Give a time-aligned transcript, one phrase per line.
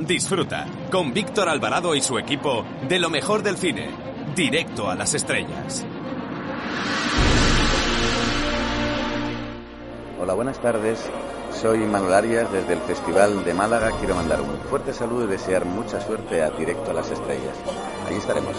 [0.00, 3.90] Disfruta con Víctor Alvarado y su equipo de lo mejor del cine,
[4.34, 5.86] directo a las estrellas.
[10.20, 11.08] Hola, buenas tardes.
[11.52, 13.92] Soy Manuel Arias desde el Festival de Málaga.
[13.98, 17.56] Quiero mandar un fuerte saludo y desear mucha suerte a Directo a las Estrellas.
[18.06, 18.56] Allí estaremos.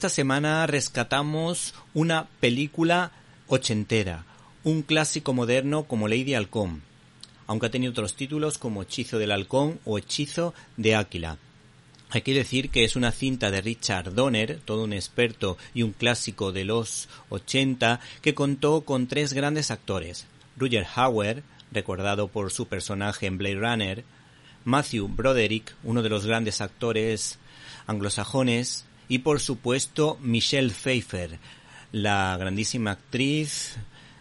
[0.00, 3.12] Esta semana rescatamos una película
[3.48, 4.24] ochentera,
[4.64, 6.80] un clásico moderno como Lady Halcón,
[7.46, 11.36] aunque ha tenido otros títulos como Hechizo del Halcón o Hechizo de Áquila.
[12.08, 15.92] Hay que decir que es una cinta de Richard Donner, todo un experto y un
[15.92, 20.24] clásico de los 80, que contó con tres grandes actores.
[20.56, 24.04] Roger Hauer, recordado por su personaje en Blade Runner,
[24.64, 27.38] Matthew Broderick, uno de los grandes actores
[27.86, 31.38] anglosajones, y por supuesto Michelle Pfeiffer,
[31.90, 33.76] la grandísima actriz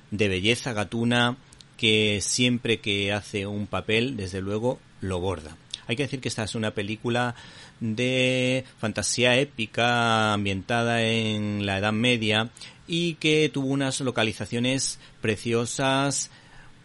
[0.09, 1.37] de belleza gatuna
[1.77, 5.55] que siempre que hace un papel, desde luego, lo borda.
[5.85, 7.35] Hay que decir que esta es una película
[7.79, 12.49] de fantasía épica ambientada en la Edad Media
[12.87, 16.31] y que tuvo unas localizaciones preciosas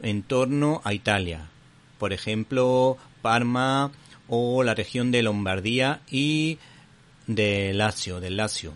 [0.03, 1.49] en torno a Italia.
[1.99, 3.93] Por ejemplo, Parma
[4.29, 6.59] o la región de Lombardía y
[7.27, 8.75] de Lazio, del Lazio.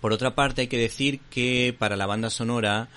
[0.00, 2.88] Por otra parte, hay que decir que para la banda sonora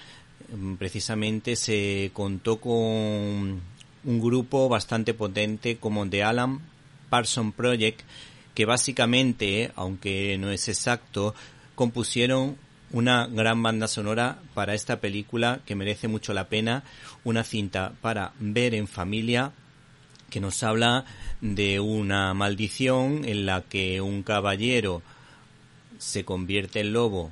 [0.56, 6.62] mm, precisamente se contó con un grupo bastante potente como The Alan
[7.10, 8.02] Parson Project,
[8.54, 11.36] que básicamente, aunque no es exacto,
[11.76, 12.58] compusieron
[12.92, 16.84] una gran banda sonora para esta película que merece mucho la pena,
[17.24, 19.52] una cinta para ver en familia
[20.30, 21.06] que nos habla
[21.42, 25.02] de una maldición en la que un caballero
[25.98, 27.32] se convierte en lobo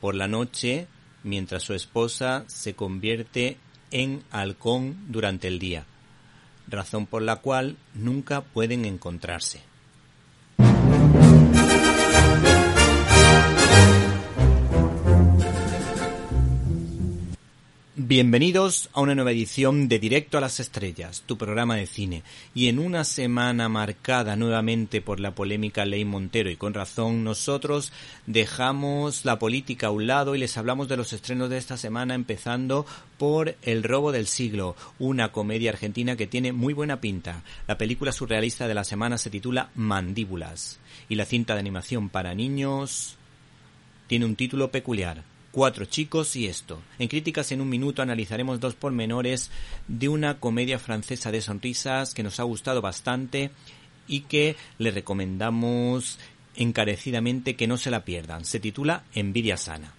[0.00, 0.86] por la noche
[1.22, 3.58] mientras su esposa se convierte
[3.90, 5.84] en halcón durante el día,
[6.66, 9.67] razón por la cual nunca pueden encontrarse.
[18.00, 22.22] Bienvenidos a una nueva edición de Directo a las Estrellas, tu programa de cine.
[22.54, 27.92] Y en una semana marcada nuevamente por la polémica Ley Montero, y con razón, nosotros
[28.24, 32.14] dejamos la política a un lado y les hablamos de los estrenos de esta semana,
[32.14, 32.86] empezando
[33.18, 37.42] por El robo del siglo, una comedia argentina que tiene muy buena pinta.
[37.66, 40.78] La película surrealista de la semana se titula Mandíbulas,
[41.08, 43.16] y la cinta de animación para niños
[44.06, 45.24] tiene un título peculiar,
[45.58, 46.80] Cuatro chicos y esto.
[47.00, 49.50] En Críticas en un minuto analizaremos dos pormenores
[49.88, 53.50] de una comedia francesa de sonrisas que nos ha gustado bastante
[54.06, 56.20] y que le recomendamos
[56.54, 58.44] encarecidamente que no se la pierdan.
[58.44, 59.94] Se titula Envidia sana.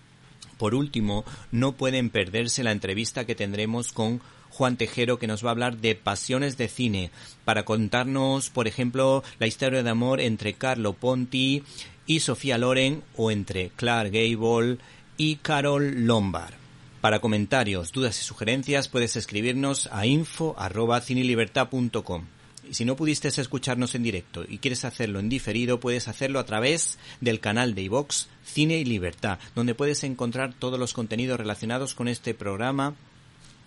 [0.58, 4.22] Por último, no pueden perderse la entrevista que tendremos con
[4.52, 7.12] Juan Tejero que nos va a hablar de pasiones de cine
[7.44, 11.64] para contarnos, por ejemplo, la historia de amor entre Carlo Ponti
[12.08, 14.78] y Sofía Loren o entre Clark Gable
[15.19, 16.56] y Carol Lombard.
[17.02, 22.25] Para comentarios, dudas y sugerencias puedes escribirnos a info.cinilibertad.com.
[22.69, 26.46] Y si no pudiste escucharnos en directo y quieres hacerlo en diferido, puedes hacerlo a
[26.46, 31.96] través del canal de iVox Cine y Libertad, donde puedes encontrar todos los contenidos relacionados
[31.96, 32.96] con este programa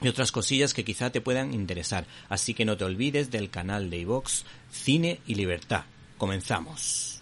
[0.00, 2.06] y otras cosillas que quizá te puedan interesar.
[2.30, 5.82] Así que no te olvides del canal de iVox Cine y Libertad.
[6.16, 7.20] Comenzamos.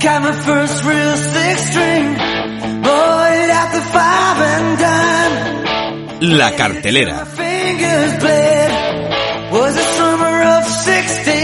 [0.00, 2.14] Got my first real six string,
[2.82, 6.30] bought at the five and dime.
[6.38, 7.26] La cartelera.
[7.26, 11.37] Fingers bled, was a summer of 69.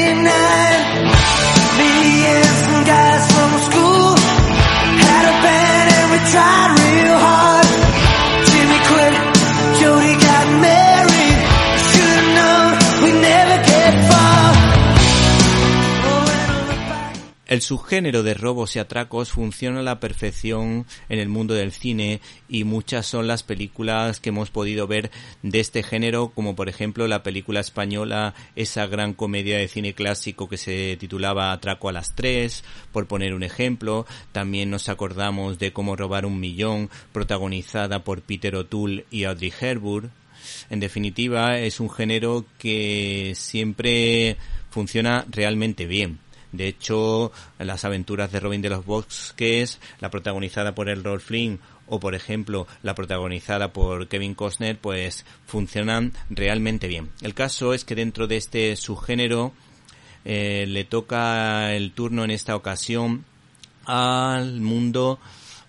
[17.55, 22.21] El subgénero de robos y atracos funciona a la perfección en el mundo del cine
[22.49, 25.13] y muchas son las películas que hemos podido ver
[25.45, 30.49] de este género, como por ejemplo la película española, esa gran comedia de cine clásico
[30.49, 34.05] que se titulaba Atraco a las tres, por poner un ejemplo.
[34.33, 40.11] También nos acordamos de Cómo robar un millón, protagonizada por Peter O'Toole y Audrey Hepburn.
[40.71, 44.39] En definitiva, es un género que siempre
[44.71, 46.24] funciona realmente bien.
[46.57, 51.61] De hecho, las aventuras de Robin de los Bosques, la protagonizada por el Rolf Flynn
[51.87, 57.11] o por ejemplo la protagonizada por Kevin Costner, pues funcionan realmente bien.
[57.21, 59.53] El caso es que dentro de este subgénero
[60.25, 63.25] eh, le toca el turno en esta ocasión
[63.85, 65.19] al mundo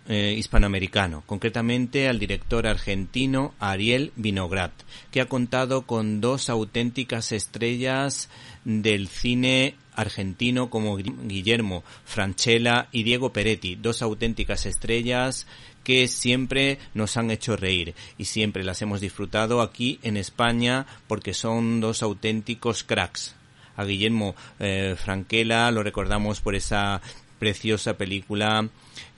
[0.07, 4.71] eh, hispanoamericano, concretamente al director argentino Ariel Vinograd,
[5.11, 8.29] que ha contado con dos auténticas estrellas
[8.63, 15.47] del cine argentino como Guillermo Franchella y Diego Peretti, dos auténticas estrellas
[15.83, 21.33] que siempre nos han hecho reír y siempre las hemos disfrutado aquí en España porque
[21.33, 23.35] son dos auténticos cracks.
[23.77, 27.01] A Guillermo eh, Franchella lo recordamos por esa
[27.39, 28.69] preciosa película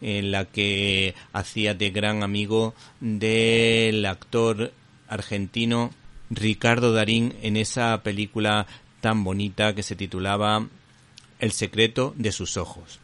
[0.02, 4.74] en la que hacía de gran amigo del actor
[5.08, 5.92] argentino
[6.30, 8.68] Ricardo Darín en esa película
[9.02, 10.68] tan bonita que se titulaba
[11.40, 13.00] El secreto de sus ojos.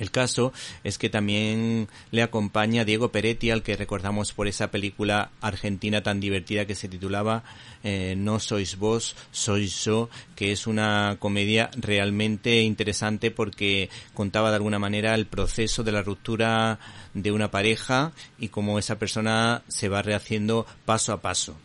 [0.00, 5.30] El caso es que también le acompaña Diego Peretti, al que recordamos por esa película
[5.42, 7.44] argentina tan divertida que se titulaba
[7.84, 14.56] eh, No sois vos, sois yo, que es una comedia realmente interesante porque contaba de
[14.56, 16.78] alguna manera el proceso de la ruptura
[17.12, 21.56] de una pareja y cómo esa persona se va rehaciendo paso a paso.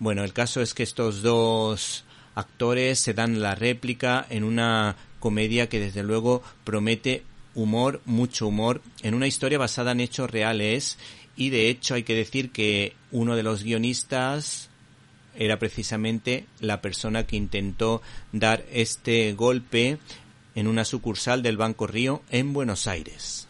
[0.00, 2.04] Bueno, el caso es que estos dos
[2.38, 7.24] actores se dan la réplica en una comedia que desde luego promete
[7.56, 10.98] humor, mucho humor, en una historia basada en hechos reales
[11.36, 14.70] y de hecho hay que decir que uno de los guionistas
[15.36, 18.02] era precisamente la persona que intentó
[18.32, 19.98] dar este golpe
[20.54, 23.47] en una sucursal del Banco Río en Buenos Aires.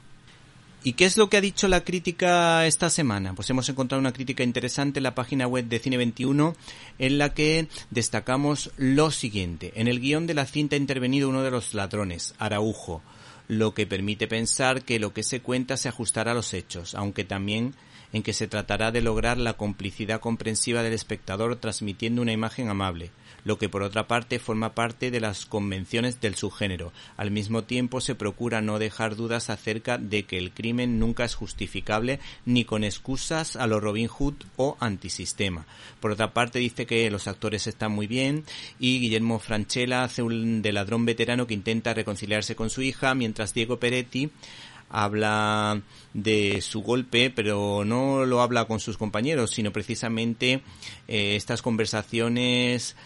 [0.88, 3.34] ¿Y qué es lo que ha dicho la crítica esta semana?
[3.34, 6.54] Pues hemos encontrado una crítica interesante en la página web de Cine21
[6.98, 9.70] en la que destacamos lo siguiente.
[9.74, 13.02] En el guion de la cinta ha intervenido uno de los ladrones, Araujo,
[13.48, 17.24] lo que permite pensar que lo que se cuenta se ajustará a los hechos, aunque
[17.24, 17.74] también
[18.12, 23.10] en que se tratará de lograr la complicidad comprensiva del espectador transmitiendo una imagen amable,
[23.44, 26.92] lo que por otra parte forma parte de las convenciones del subgénero.
[27.16, 31.34] Al mismo tiempo se procura no dejar dudas acerca de que el crimen nunca es
[31.34, 35.66] justificable ni con excusas a lo Robin Hood o antisistema.
[36.00, 38.44] Por otra parte dice que los actores están muy bien
[38.78, 43.54] y Guillermo Franchella hace un de ladrón veterano que intenta reconciliarse con su hija mientras
[43.54, 44.30] Diego Peretti
[44.90, 45.82] habla
[46.14, 50.62] de su golpe, pero no lo habla con sus compañeros, sino precisamente
[51.06, 52.96] eh, estas conversaciones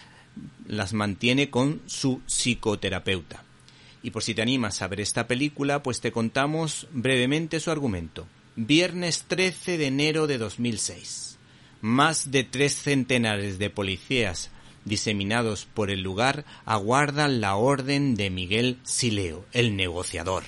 [0.66, 3.44] las mantiene con su psicoterapeuta.
[4.02, 8.26] Y por si te animas a ver esta película, pues te contamos brevemente su argumento.
[8.56, 11.38] Viernes 13 de enero de 2006.
[11.80, 14.50] Más de tres centenares de policías
[14.84, 20.44] diseminados por el lugar aguardan la orden de Miguel Sileo, el negociador,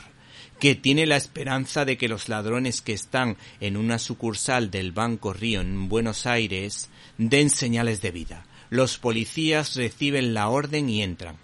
[0.64, 5.34] que tiene la esperanza de que los ladrones que están en una sucursal del Banco
[5.34, 6.88] Río en Buenos Aires
[7.18, 11.36] den señales de vida los policías reciben la orden y entran.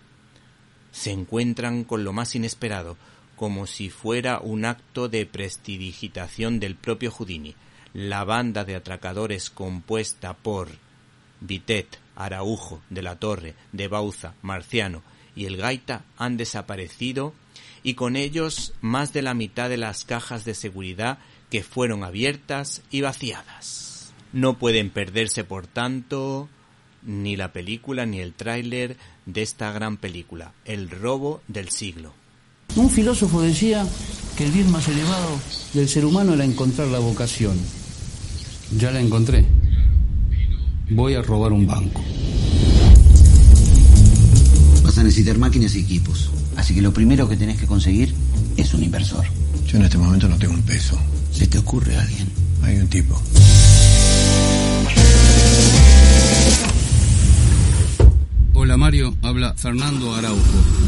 [0.91, 2.97] Se encuentran con lo más inesperado,
[3.37, 7.55] como si fuera un acto de prestidigitación del propio Houdini.
[7.93, 10.71] La banda de atracadores compuesta por
[11.43, 15.03] Vitet, Araujo, de la Torre, de Bauza, Marciano
[15.37, 17.35] y el Gaita han desaparecido
[17.83, 21.19] y con ellos más de la mitad de las cajas de seguridad
[21.51, 24.13] que fueron abiertas y vaciadas.
[24.33, 26.49] No pueden perderse, por tanto,
[27.05, 28.97] ni la película ni el tráiler
[29.27, 32.13] de esta gran película, El robo del siglo.
[32.77, 33.87] Un filósofo decía
[34.37, 35.41] que el bien más elevado
[35.75, 37.59] del ser humano era encontrar la vocación.
[38.77, 39.45] Ya la encontré.
[40.91, 42.01] Voy a robar un banco.
[44.85, 46.31] Vas a necesitar máquinas y equipos.
[46.57, 48.15] Así que lo primero que tenés que conseguir
[48.57, 49.25] es un inversor.
[49.67, 50.99] Yo en este momento no tengo un peso.
[51.33, 52.29] ¿Se te ocurre alguien?
[52.63, 53.21] Hay un tipo.
[58.55, 60.41] Hola Mario, habla Fernando Araujo.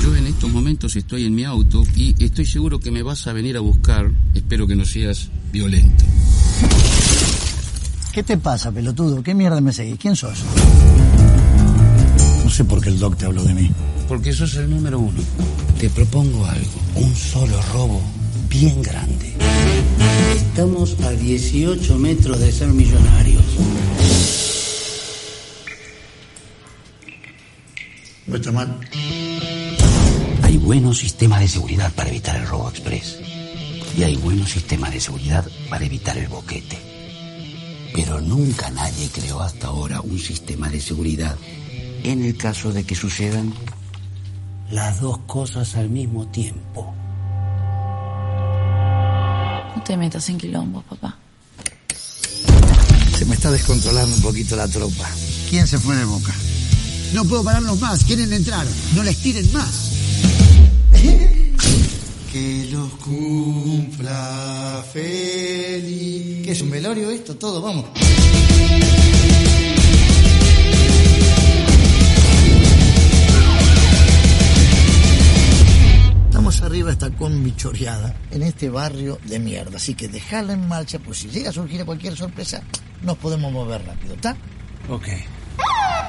[0.03, 3.33] Yo en estos momentos estoy en mi auto y estoy seguro que me vas a
[3.33, 4.11] venir a buscar.
[4.35, 6.05] Espero que no seas violento.
[8.13, 9.23] ¿Qué te pasa, pelotudo?
[9.23, 9.99] ¿Qué mierda me seguís?
[9.99, 10.39] ¿Quién sos?
[12.53, 13.71] sé por qué el doc te habló de mí.
[14.13, 15.23] Porque sos el número uno.
[15.81, 16.71] Te propongo algo.
[16.97, 17.99] Un solo robo
[18.47, 19.33] bien grande.
[20.37, 23.43] Estamos a 18 metros de ser millonarios.
[28.27, 28.79] No está mal.
[30.43, 33.19] Hay buenos sistemas de seguridad para evitar el robo express.
[33.97, 36.77] Y hay buenos sistemas de seguridad para evitar el boquete.
[37.95, 41.35] Pero nunca nadie creó hasta ahora un sistema de seguridad
[42.05, 43.55] en el caso de que sucedan
[44.73, 46.95] Las dos cosas al mismo tiempo.
[49.77, 51.19] No te metas en quilombo, papá.
[53.19, 55.11] Se me está descontrolando un poquito la tropa.
[55.51, 56.33] ¿Quién se fue de boca?
[57.13, 58.67] No puedo pararlos más, quieren entrar.
[58.95, 59.93] No les tiren más.
[62.33, 66.47] Que los cumpla feliz.
[66.47, 67.37] ¿Qué es un velorio esto?
[67.37, 67.85] Todo, vamos.
[76.61, 79.77] Arriba de esta combi choreada en este barrio de mierda.
[79.77, 82.63] Así que dejala en marcha, pues si llega a surgir cualquier sorpresa,
[83.03, 84.37] nos podemos mover rápido, ¿está?
[84.89, 85.09] Ok.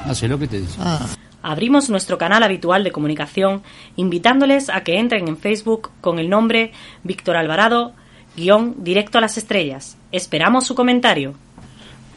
[0.05, 0.75] Hace lo que te dice.
[0.79, 1.07] Ah.
[1.41, 3.63] Abrimos nuestro canal habitual de comunicación
[3.95, 6.71] invitándoles a que entren en Facebook con el nombre
[7.03, 7.93] Víctor Alvarado,
[8.35, 9.97] guion directo a las estrellas.
[10.11, 11.35] Esperamos su comentario.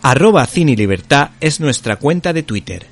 [0.03, 2.87] Arroba Cine y Libertad es nuestra cuenta de Twitter.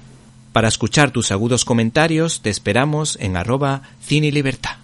[0.53, 4.84] Para escuchar tus agudos comentarios te esperamos en arroba Cine y Libertad.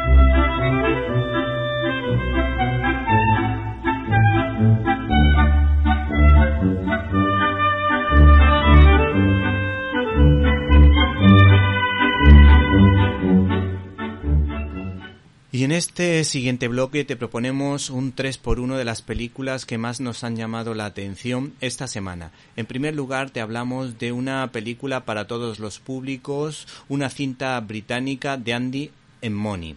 [15.61, 20.23] Y en este siguiente bloque te proponemos un 3x1 de las películas que más nos
[20.23, 22.31] han llamado la atención esta semana.
[22.55, 28.37] En primer lugar te hablamos de una película para todos los públicos, una cinta británica
[28.37, 28.91] de Andy
[29.29, 29.75] Money.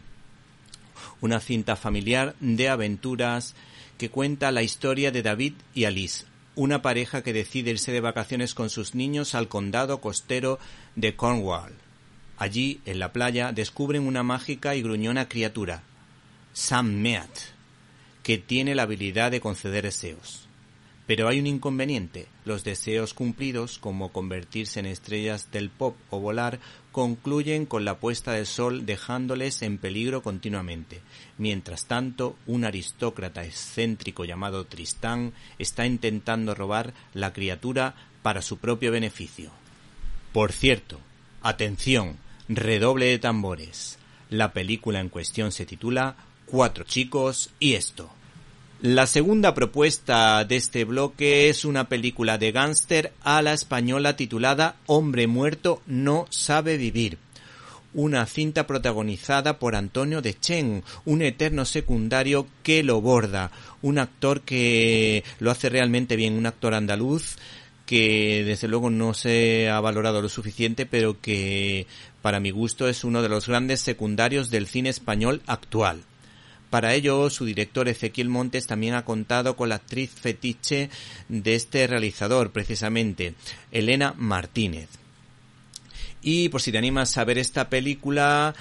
[1.20, 3.54] Una cinta familiar de aventuras
[3.98, 6.24] que cuenta la historia de David y Alice,
[6.54, 10.58] una pareja que decide irse de vacaciones con sus niños al condado costero
[10.96, 11.83] de Cornwall.
[12.44, 15.82] Allí, en la playa, descubren una mágica y gruñona criatura,
[16.52, 17.30] Sam Meat,
[18.22, 20.46] que tiene la habilidad de conceder deseos.
[21.06, 22.26] Pero hay un inconveniente.
[22.44, 26.60] Los deseos cumplidos, como convertirse en estrellas del pop o volar,
[26.92, 31.00] concluyen con la puesta del sol dejándoles en peligro continuamente.
[31.38, 38.92] Mientras tanto, un aristócrata excéntrico llamado Tristán está intentando robar la criatura para su propio
[38.92, 39.50] beneficio.
[40.34, 41.00] Por cierto,
[41.40, 43.98] atención, redoble de tambores.
[44.30, 48.10] La película en cuestión se titula Cuatro chicos y esto.
[48.82, 54.76] La segunda propuesta de este bloque es una película de gángster a la española titulada
[54.86, 57.18] Hombre muerto no sabe vivir.
[57.94, 64.40] Una cinta protagonizada por Antonio de Chen, un eterno secundario que lo borda, un actor
[64.42, 67.36] que lo hace realmente bien, un actor andaluz
[67.86, 71.86] que desde luego no se ha valorado lo suficiente, pero que
[72.22, 76.02] para mi gusto es uno de los grandes secundarios del cine español actual.
[76.70, 80.90] Para ello, su director Ezequiel Montes también ha contado con la actriz fetiche
[81.28, 83.34] de este realizador, precisamente,
[83.70, 84.88] Elena Martínez.
[86.20, 88.54] Y por si te animas a ver esta película,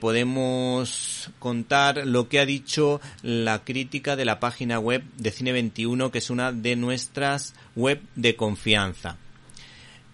[0.00, 6.10] podemos contar lo que ha dicho la crítica de la página web de Cine 21,
[6.10, 9.18] que es una de nuestras web de confianza,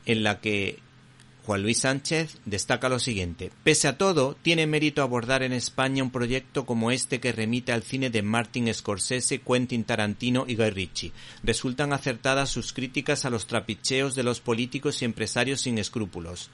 [0.06, 0.80] en la que
[1.46, 3.50] Juan Luis Sánchez destaca lo siguiente.
[3.62, 7.82] Pese a todo, tiene mérito abordar en España un proyecto como este que remite al
[7.82, 11.12] cine de Martin Scorsese, Quentin Tarantino y Guy Ritchie.
[11.42, 16.50] Resultan acertadas sus críticas a los trapicheos de los políticos y empresarios sin escrúpulos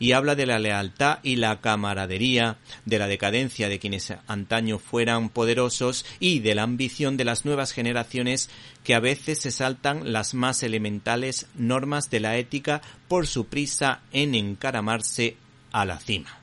[0.00, 5.28] y habla de la lealtad y la camaradería, de la decadencia de quienes antaño fueran
[5.28, 8.48] poderosos y de la ambición de las nuevas generaciones
[8.82, 14.00] que a veces se saltan las más elementales normas de la ética por su prisa
[14.10, 15.36] en encaramarse
[15.70, 16.38] a la cima.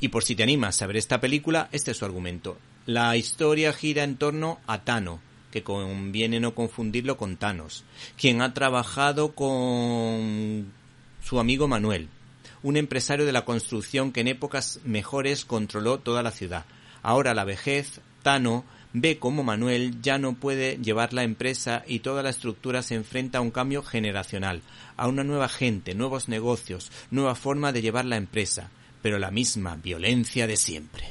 [0.00, 2.56] Y por si te animas a ver esta película, este es su argumento.
[2.86, 7.84] La historia gira en torno a Tano, que conviene no confundirlo con Thanos,
[8.16, 10.72] quien ha trabajado con
[11.30, 12.08] su amigo Manuel,
[12.64, 16.64] un empresario de la construcción que en épocas mejores controló toda la ciudad.
[17.04, 22.24] Ahora la vejez, Tano, ve cómo Manuel ya no puede llevar la empresa y toda
[22.24, 24.62] la estructura se enfrenta a un cambio generacional,
[24.96, 29.76] a una nueva gente, nuevos negocios, nueva forma de llevar la empresa, pero la misma
[29.76, 31.04] violencia de siempre.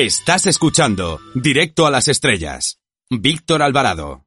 [0.00, 2.78] Estás escuchando Directo a las Estrellas.
[3.10, 4.24] Víctor Alvarado.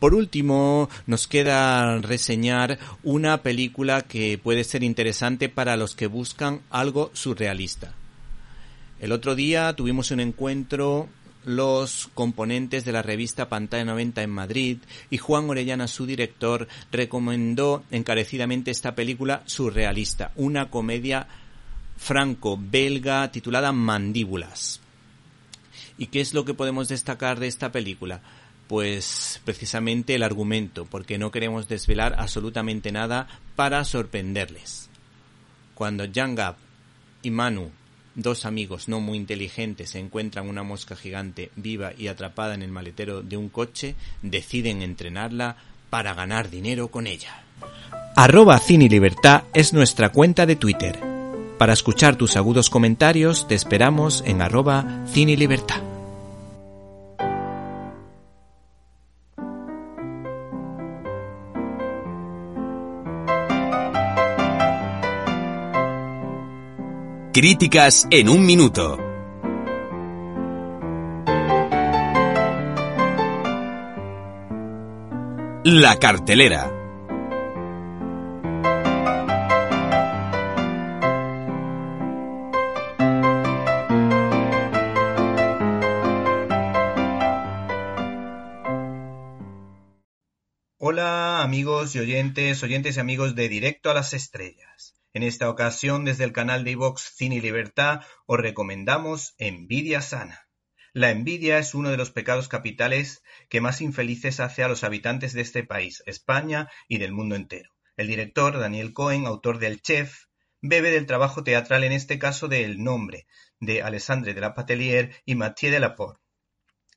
[0.00, 6.60] Por último, nos queda reseñar una película que puede ser interesante para los que buscan
[6.70, 7.94] algo surrealista.
[8.98, 11.08] El otro día tuvimos un encuentro
[11.44, 17.84] los componentes de la revista Pantalla 90 en Madrid y Juan Orellana, su director, recomendó
[17.92, 21.28] encarecidamente esta película surrealista, una comedia
[21.96, 24.80] franco-belga titulada Mandíbulas.
[25.98, 28.20] ¿Y qué es lo que podemos destacar de esta película?
[28.68, 34.90] Pues precisamente el argumento, porque no queremos desvelar absolutamente nada para sorprenderles.
[35.74, 36.56] Cuando Jangab
[37.22, 37.70] y Manu,
[38.14, 43.22] dos amigos no muy inteligentes, encuentran una mosca gigante viva y atrapada en el maletero
[43.22, 45.56] de un coche, deciden entrenarla
[45.90, 47.42] para ganar dinero con ella.
[48.16, 51.15] Arroba Cine Libertad es nuestra cuenta de Twitter.
[51.58, 55.80] Para escuchar tus agudos comentarios te esperamos en arroba Cine Libertad.
[67.32, 68.98] Críticas en un minuto.
[75.64, 76.75] La cartelera.
[91.46, 94.96] Amigos y oyentes, oyentes y amigos de Directo a las Estrellas.
[95.14, 100.48] En esta ocasión, desde el canal de iVox Cine y Libertad, os recomendamos Envidia Sana.
[100.92, 105.34] La envidia es uno de los pecados capitales que más infelices hace a los habitantes
[105.34, 107.70] de este país, España y del mundo entero.
[107.96, 110.24] El director, Daniel Cohen, autor del Chef,
[110.60, 113.28] bebe del trabajo teatral, en este caso de El Nombre,
[113.60, 116.25] de Alessandre de la Patelier y Mathieu de la Porte.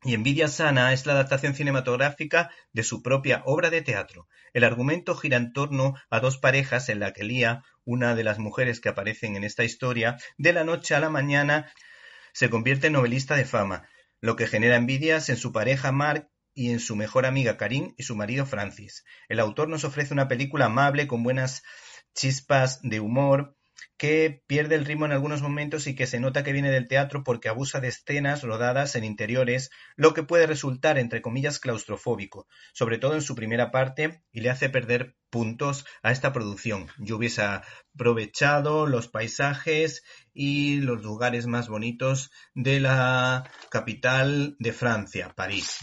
[0.03, 4.29] Y Envidia Sana es la adaptación cinematográfica de su propia obra de teatro.
[4.53, 8.39] El argumento gira en torno a dos parejas en la que Lía, una de las
[8.39, 11.69] mujeres que aparecen en esta historia, de la noche a la mañana
[12.31, 13.89] se convierte en novelista de fama,
[14.21, 18.03] lo que genera envidias en su pareja Mark y en su mejor amiga Karin y
[18.03, 19.03] su marido Francis.
[19.27, 21.61] El autor nos ofrece una película amable con buenas
[22.15, 23.57] chispas de humor,
[23.99, 27.21] que pierde el ritmo en algunos momentos y que se nota que viene del teatro
[27.25, 32.97] porque abusa de escenas rodadas en interiores, lo que puede resultar, entre comillas, claustrofóbico, sobre
[32.97, 36.87] todo en su primera parte, y le hace perder puntos a esta producción.
[36.97, 40.01] Yo hubiese aprovechado los paisajes
[40.33, 45.77] y los lugares más bonitos de la capital de Francia, París.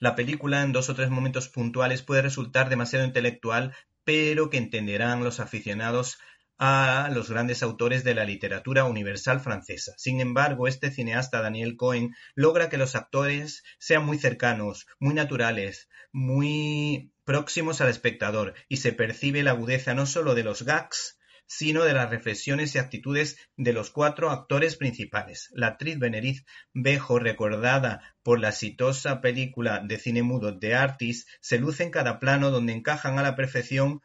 [0.00, 5.22] La película, en dos o tres momentos puntuales, puede resultar demasiado intelectual, pero que entenderán
[5.22, 6.18] los aficionados
[6.58, 9.92] a los grandes autores de la literatura universal francesa.
[9.96, 15.88] Sin embargo, este cineasta Daniel Cohen logra que los actores sean muy cercanos, muy naturales,
[16.12, 21.84] muy próximos al espectador y se percibe la agudeza no solo de los gags, sino
[21.84, 25.50] de las reflexiones y actitudes de los cuatro actores principales.
[25.52, 31.58] La actriz Beneriz Bejo, recordada por la exitosa película de cine mudo The Artist, se
[31.58, 34.00] luce en cada plano donde encajan a la perfección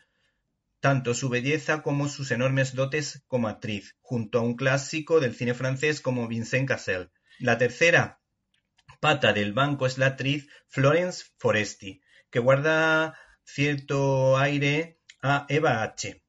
[0.79, 5.53] tanto su belleza como sus enormes dotes como actriz, junto a un clásico del cine
[5.53, 7.11] francés como Vincent Cassel.
[7.39, 8.21] La tercera
[8.99, 16.23] pata del banco es la actriz Florence Foresti, que guarda cierto aire a Eva H.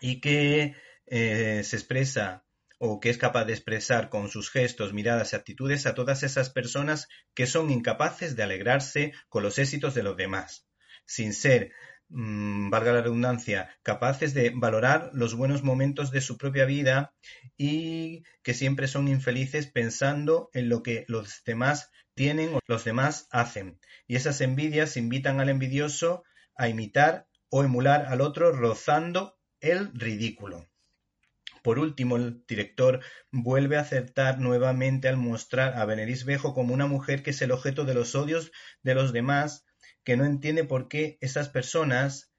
[0.00, 0.74] y que
[1.06, 2.44] eh, se expresa
[2.78, 6.50] o que es capaz de expresar con sus gestos, miradas y actitudes a todas esas
[6.50, 10.66] personas que son incapaces de alegrarse con los éxitos de los demás,
[11.06, 11.72] sin ser
[12.08, 17.14] Mm, valga la redundancia, capaces de valorar los buenos momentos de su propia vida
[17.56, 23.26] y que siempre son infelices pensando en lo que los demás tienen o los demás
[23.30, 23.80] hacen.
[24.06, 26.22] Y esas envidias invitan al envidioso
[26.54, 30.68] a imitar o emular al otro rozando el ridículo.
[31.62, 33.00] Por último, el director
[33.32, 37.50] vuelve a acertar nuevamente al mostrar a Benedis Bejo como una mujer que es el
[37.50, 39.65] objeto de los odios de los demás,
[40.06, 42.32] que no entiende por qué esas personas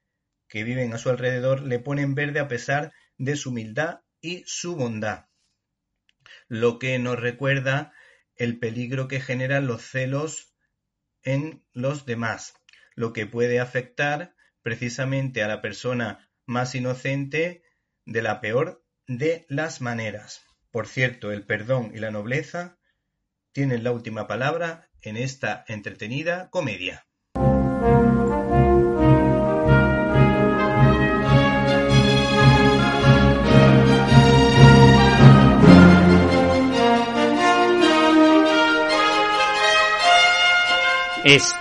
[0.48, 4.74] que viven a su alrededor le ponen verde a pesar de su humildad y su
[4.74, 5.26] bondad.
[6.48, 7.92] Lo que nos recuerda
[8.36, 10.54] el peligro que generan los celos
[11.22, 12.54] en los demás,
[12.94, 17.62] lo que puede afectar precisamente a la persona más inocente
[18.06, 20.40] de la peor de las maneras.
[20.70, 22.78] Por cierto, el perdón y la nobleza
[23.52, 27.07] tienen la última palabra en esta entretenida comedia.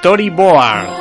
[0.08, 0.97] Storyboard.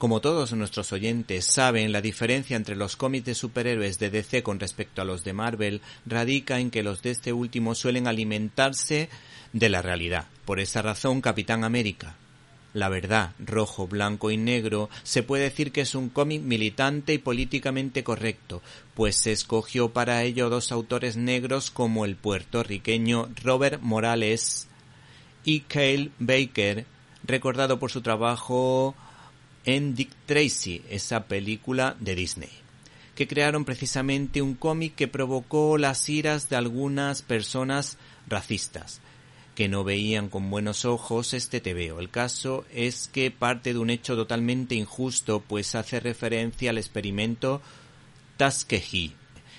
[0.00, 4.58] Como todos nuestros oyentes saben, la diferencia entre los cómics de superhéroes de DC con
[4.58, 9.10] respecto a los de Marvel radica en que los de este último suelen alimentarse
[9.52, 10.24] de la realidad.
[10.46, 12.16] Por esa razón, Capitán América,
[12.72, 17.18] la verdad, rojo, blanco y negro, se puede decir que es un cómic militante y
[17.18, 18.62] políticamente correcto,
[18.94, 24.66] pues se escogió para ello dos autores negros como el puertorriqueño Robert Morales
[25.44, 26.86] y Cale Baker,
[27.22, 28.94] recordado por su trabajo
[29.64, 32.50] en Dick Tracy, esa película de Disney,
[33.14, 39.00] que crearon precisamente un cómic que provocó las iras de algunas personas racistas
[39.54, 42.00] que no veían con buenos ojos este tebeo.
[42.00, 47.60] El caso es que parte de un hecho totalmente injusto, pues hace referencia al experimento
[48.38, 49.12] Tuskegee,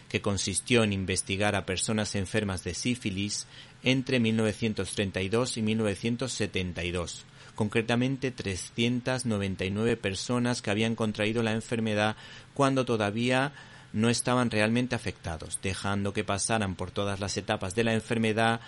[0.10, 3.46] que consistió en investigar a personas enfermas de sífilis
[3.84, 7.26] entre 1932 y 1972
[7.62, 12.16] concretamente 399 personas que habían contraído la enfermedad
[12.56, 13.52] cuando todavía
[13.94, 18.62] no estaban realmente afectados, dejando que pasaran por todas las etapas de la enfermedad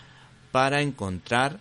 [0.52, 1.58] para encontrar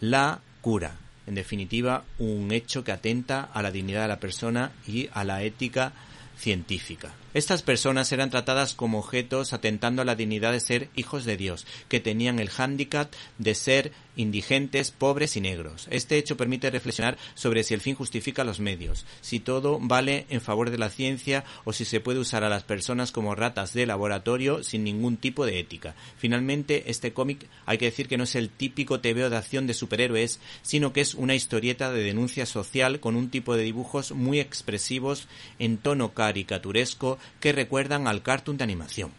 [0.00, 0.96] la cura.
[1.26, 5.42] En definitiva, un hecho que atenta a la dignidad de la persona y a la
[5.42, 5.92] ética
[6.38, 7.12] científica.
[7.34, 11.66] Estas personas eran tratadas como objetos atentando a la dignidad de ser hijos de Dios,
[11.88, 15.88] que tenían el hándicap de ser indigentes, pobres y negros.
[15.90, 20.40] Este hecho permite reflexionar sobre si el fin justifica los medios, si todo vale en
[20.40, 23.86] favor de la ciencia o si se puede usar a las personas como ratas de
[23.86, 25.96] laboratorio sin ningún tipo de ética.
[26.16, 29.74] Finalmente, este cómic hay que decir que no es el típico tebeo de acción de
[29.74, 34.38] superhéroes, sino que es una historieta de denuncia social con un tipo de dibujos muy
[34.38, 35.26] expresivos
[35.58, 39.12] en tono caricaturesco que recuerdan al cartoon de animación.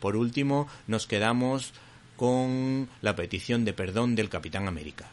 [0.00, 1.72] Por último, nos quedamos
[2.16, 5.08] con la petición de perdón del Capitán América.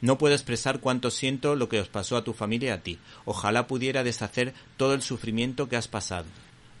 [0.00, 2.98] No puedo expresar cuánto siento lo que os pasó a tu familia y a ti.
[3.24, 6.26] Ojalá pudiera deshacer todo el sufrimiento que has pasado.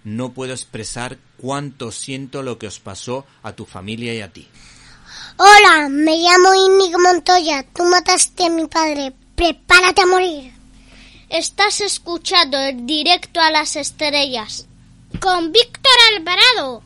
[0.04, 4.46] No puedo expresar cuánto siento lo que os pasó a tu familia y a ti.
[5.36, 7.64] Hola, me llamo Inigo Montoya.
[7.74, 9.12] Tú mataste a mi padre.
[9.34, 10.52] Prepárate a morir.
[11.28, 14.68] Estás escuchando el directo a las estrellas
[15.20, 16.82] con Víctor Alvarado.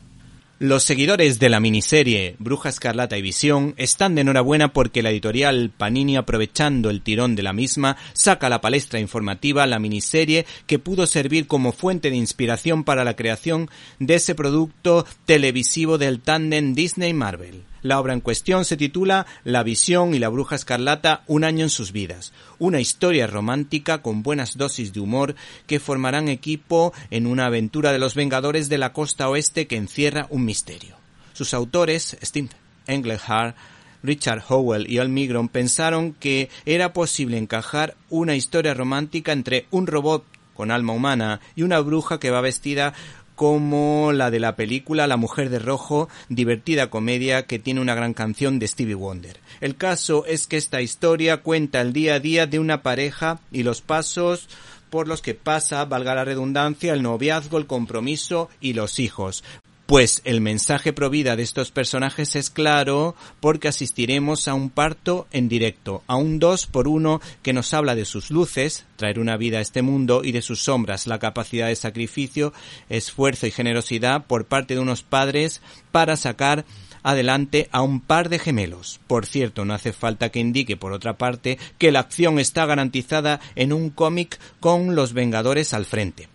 [0.59, 5.71] Los seguidores de la miniserie Bruja Escarlata y Visión están de enhorabuena porque la editorial
[5.75, 10.79] Panini, aprovechando el tirón de la misma, saca a la palestra informativa la miniserie que
[10.79, 16.73] pudo servir como fuente de inspiración para la creación de ese producto televisivo del tándem
[16.73, 17.72] Disney-Marvel.
[17.83, 21.69] La obra en cuestión se titula La visión y la bruja escarlata, un año en
[21.69, 25.35] sus vidas, una historia romántica con buenas dosis de humor
[25.67, 30.27] que formarán equipo en una aventura de los Vengadores de la costa oeste que encierra
[30.29, 30.95] un misterio.
[31.33, 32.49] Sus autores, Steve
[32.87, 33.57] Englehart,
[34.01, 39.87] Richard Howell y Al Migron pensaron que era posible encajar una historia romántica entre un
[39.87, 42.93] robot con alma humana y una bruja que va vestida
[43.35, 48.13] como la de la película La Mujer de Rojo, divertida comedia que tiene una gran
[48.13, 49.39] canción de Stevie Wonder.
[49.61, 53.63] El caso es que esta historia cuenta el día a día de una pareja y
[53.63, 54.47] los pasos
[54.93, 59.43] por los que pasa, valga la redundancia, el noviazgo, el compromiso y los hijos.
[59.85, 65.27] Pues el mensaje pro vida de estos personajes es claro porque asistiremos a un parto
[65.31, 69.35] en directo, a un dos por uno que nos habla de sus luces, traer una
[69.35, 72.53] vida a este mundo y de sus sombras, la capacidad de sacrificio,
[72.87, 76.63] esfuerzo y generosidad por parte de unos padres para sacar
[77.03, 79.01] adelante a un par de gemelos.
[79.07, 83.41] Por cierto, no hace falta que indique por otra parte que la acción está garantizada
[83.55, 86.32] en un cómic con los Vengadores al frente.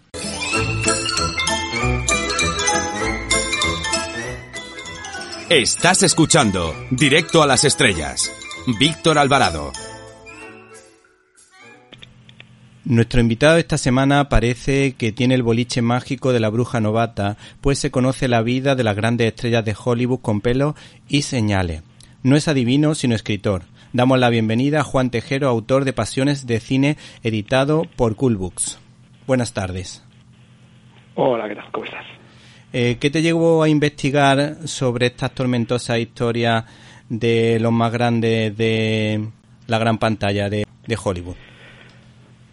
[5.51, 8.31] Estás escuchando Directo a las Estrellas.
[8.79, 9.73] Víctor Alvarado.
[12.85, 17.79] Nuestro invitado esta semana parece que tiene el boliche mágico de la bruja novata, pues
[17.79, 20.75] se conoce la vida de las grandes estrellas de Hollywood con pelos
[21.09, 21.83] y señales.
[22.23, 23.63] No es adivino, sino escritor.
[23.95, 28.79] Damos la bienvenida a Juan Tejero, autor de Pasiones de Cine, editado por Cool Books.
[29.27, 30.05] Buenas tardes.
[31.15, 31.73] Hola, ¿qué tal?
[31.73, 32.17] ¿Cómo estás?
[32.72, 36.64] Eh, ¿Qué te llevó a investigar sobre estas tormentosas historias
[37.09, 39.26] de los más grandes de
[39.66, 41.37] la gran pantalla de, de Hollywood?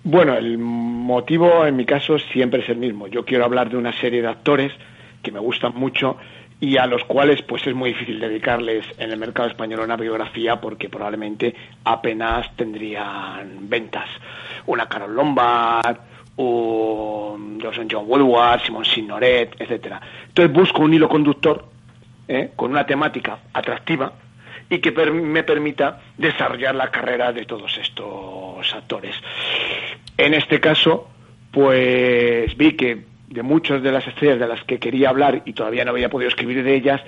[0.03, 3.07] Bueno, el motivo en mi caso siempre es el mismo.
[3.07, 4.71] Yo quiero hablar de una serie de actores
[5.21, 6.17] que me gustan mucho
[6.59, 10.61] y a los cuales pues es muy difícil dedicarles en el mercado español una biografía
[10.61, 14.07] porque probablemente apenas tendrían ventas.
[14.67, 15.97] Una Carol Lombard,
[16.37, 20.01] un John Woodward, Simon Signoret, etcétera.
[20.27, 21.65] Entonces busco un hilo conductor
[22.27, 22.51] ¿eh?
[22.55, 24.13] con una temática atractiva
[24.69, 29.15] y que me permita desarrollar la carrera de todos estos actores.
[30.17, 31.07] En este caso,
[31.51, 35.85] pues vi que de muchas de las estrellas de las que quería hablar y todavía
[35.85, 37.01] no había podido escribir de ellas,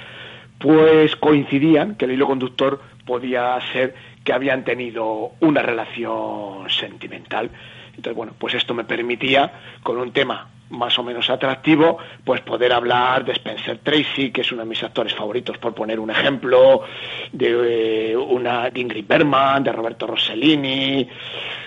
[0.59, 7.49] pues coincidían que el hilo conductor podía ser que habían tenido una relación sentimental.
[7.97, 9.51] Entonces, bueno, pues esto me permitía,
[9.83, 14.51] con un tema más o menos atractivo, pues poder hablar de Spencer Tracy, que es
[14.51, 16.83] uno de mis actores favoritos, por poner un ejemplo,
[17.31, 21.07] de eh, una de Ingrid Bergman, de Roberto Rossellini,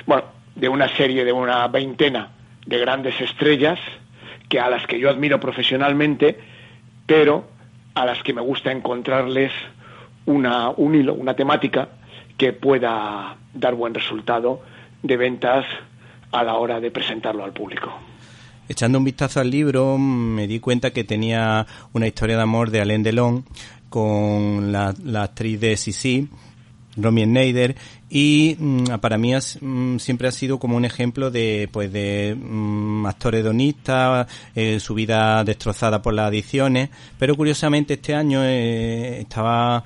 [0.06, 2.30] bueno, de una serie de una veintena
[2.66, 3.78] de grandes estrellas
[4.48, 6.38] que a las que yo admiro profesionalmente,
[7.06, 7.48] pero
[7.94, 9.52] a las que me gusta encontrarles
[10.26, 11.88] una, un hilo, una temática
[12.36, 14.62] que pueda dar buen resultado
[15.02, 15.66] de ventas
[16.32, 17.90] a la hora de presentarlo al público.
[18.68, 22.80] Echando un vistazo al libro me di cuenta que tenía una historia de amor de
[22.80, 23.44] Alain Delon
[23.88, 26.28] con la, actriz de Sisi,
[26.96, 27.74] Romy Schneider,
[28.08, 33.06] y mm, para mí mm, siempre ha sido como un ejemplo de pues de mm,
[33.06, 39.82] actor hedonista, eh, su vida destrozada por las adicciones, pero curiosamente este año eh, estaba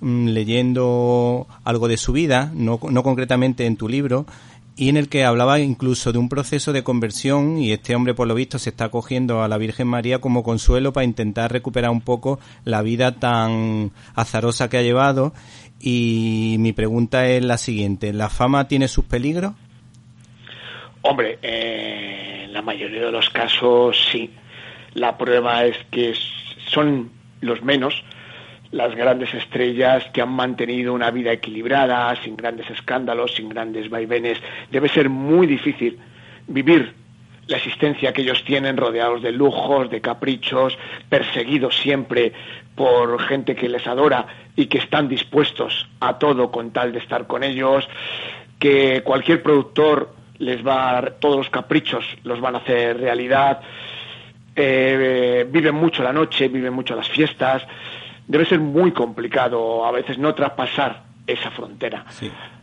[0.00, 4.26] leyendo algo de su vida, no, no concretamente en tu libro,
[4.76, 8.26] y en el que hablaba incluso de un proceso de conversión y este hombre por
[8.26, 12.00] lo visto se está cogiendo a la Virgen María como consuelo para intentar recuperar un
[12.00, 15.32] poco la vida tan azarosa que ha llevado
[15.80, 19.52] y mi pregunta es la siguiente, ¿la fama tiene sus peligros?
[21.02, 24.30] Hombre, en la mayoría de los casos sí.
[24.94, 26.14] La prueba es que
[26.70, 27.10] son
[27.40, 28.02] los menos
[28.74, 34.38] las grandes estrellas que han mantenido una vida equilibrada, sin grandes escándalos, sin grandes vaivenes.
[34.70, 35.96] Debe ser muy difícil
[36.48, 36.92] vivir
[37.46, 40.76] la existencia que ellos tienen rodeados de lujos, de caprichos,
[41.08, 42.32] perseguidos siempre
[42.74, 47.28] por gente que les adora y que están dispuestos a todo con tal de estar
[47.28, 47.88] con ellos,
[48.58, 53.60] que cualquier productor les va a todos los caprichos, los van a hacer realidad,
[54.56, 57.62] eh, viven mucho la noche, viven mucho las fiestas,
[58.26, 62.04] debe ser muy complicado a veces no traspasar esa frontera.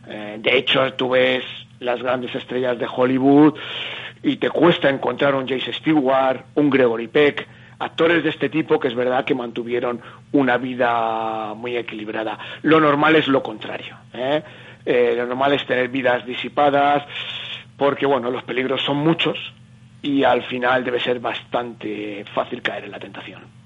[0.06, 1.44] Eh, de hecho, tú ves
[1.80, 3.54] las grandes estrellas de Hollywood
[4.22, 7.48] y te cuesta encontrar un Jace Stewart, un Gregory Peck,
[7.78, 10.00] actores de este tipo que es verdad que mantuvieron
[10.32, 12.38] una vida muy equilibrada.
[12.62, 13.96] Lo normal es lo contrario.
[14.14, 14.42] ¿eh?
[14.84, 17.04] Eh, lo normal es tener vidas disipadas
[17.76, 19.52] porque, bueno, los peligros son muchos
[20.02, 23.61] y al final debe ser bastante fácil caer en la tentación.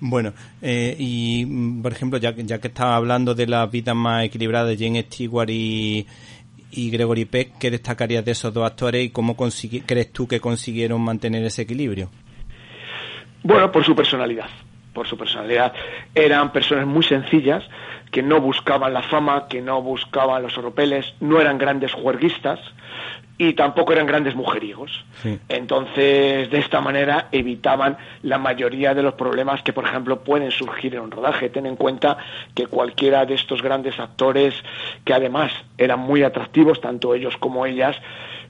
[0.00, 4.24] Bueno, eh, y mm, por ejemplo, ya, ya que estaba hablando de las vidas más
[4.24, 6.06] equilibradas de Jane Stewart y,
[6.72, 11.44] Gregory Peck, ¿qué destacarías de esos dos actores y cómo crees tú que consiguieron mantener
[11.44, 12.10] ese equilibrio?
[13.44, 14.48] Bueno, por su personalidad.
[14.92, 15.72] Por su personalidad.
[16.14, 17.62] Eran personas muy sencillas,
[18.10, 22.60] que no buscaban la fama, que no buscaban los oropeles, no eran grandes juerguistas,
[23.36, 25.04] y tampoco eran grandes mujeriegos.
[25.48, 30.94] Entonces, de esta manera evitaban la mayoría de los problemas que, por ejemplo, pueden surgir
[30.94, 31.48] en un rodaje.
[31.50, 32.16] Ten en cuenta
[32.54, 34.54] que cualquiera de estos grandes actores,
[35.04, 37.96] que además eran muy atractivos, tanto ellos como ellas,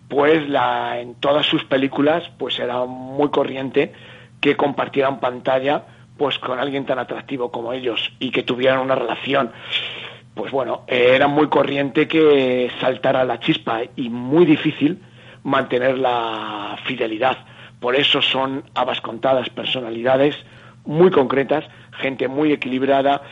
[0.08, 3.92] pues la, en todas sus películas, pues era muy corriente
[4.40, 5.84] que compartieran pantalla
[6.18, 9.50] pues con alguien tan atractivo como ellos y que tuvieran una relación
[10.34, 15.00] pues bueno, era muy corriente que saltara la chispa y muy difícil
[15.44, 17.38] mantener la fidelidad.
[17.78, 20.36] Por eso son habas contadas, personalidades
[20.84, 23.22] muy concretas, gente muy equilibrada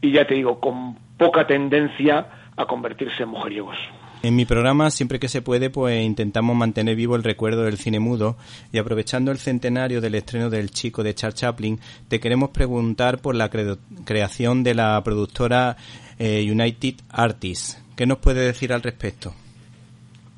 [0.00, 2.26] y ya te digo, con poca tendencia
[2.56, 3.78] a convertirse en mujeriegos.
[4.22, 7.98] En mi programa, siempre que se puede, pues intentamos mantener vivo el recuerdo del cine
[7.98, 8.36] mudo
[8.72, 13.34] y aprovechando el centenario del estreno del Chico de Charles Chaplin, te queremos preguntar por
[13.34, 15.76] la cre- creación de la productora
[16.20, 17.82] eh, United Artists.
[17.96, 19.34] ¿Qué nos puede decir al respecto?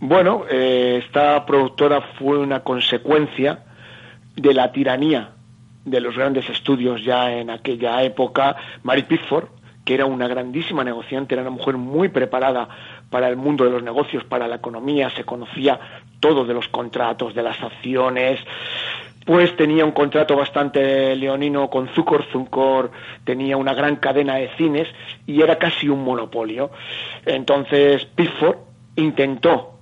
[0.00, 3.64] Bueno, eh, esta productora fue una consecuencia
[4.34, 5.32] de la tiranía
[5.84, 8.56] de los grandes estudios ya en aquella época.
[8.82, 9.44] Mary Pickford,
[9.84, 12.68] que era una grandísima negociante, era una mujer muy preparada
[13.10, 15.78] para el mundo de los negocios, para la economía, se conocía
[16.20, 18.40] todo de los contratos, de las acciones,
[19.24, 22.24] pues tenía un contrato bastante leonino con Zucor.
[22.30, 22.90] Zucor
[23.24, 24.88] tenía una gran cadena de cines
[25.26, 26.70] y era casi un monopolio.
[27.24, 28.58] Entonces Pickford
[28.96, 29.78] intentó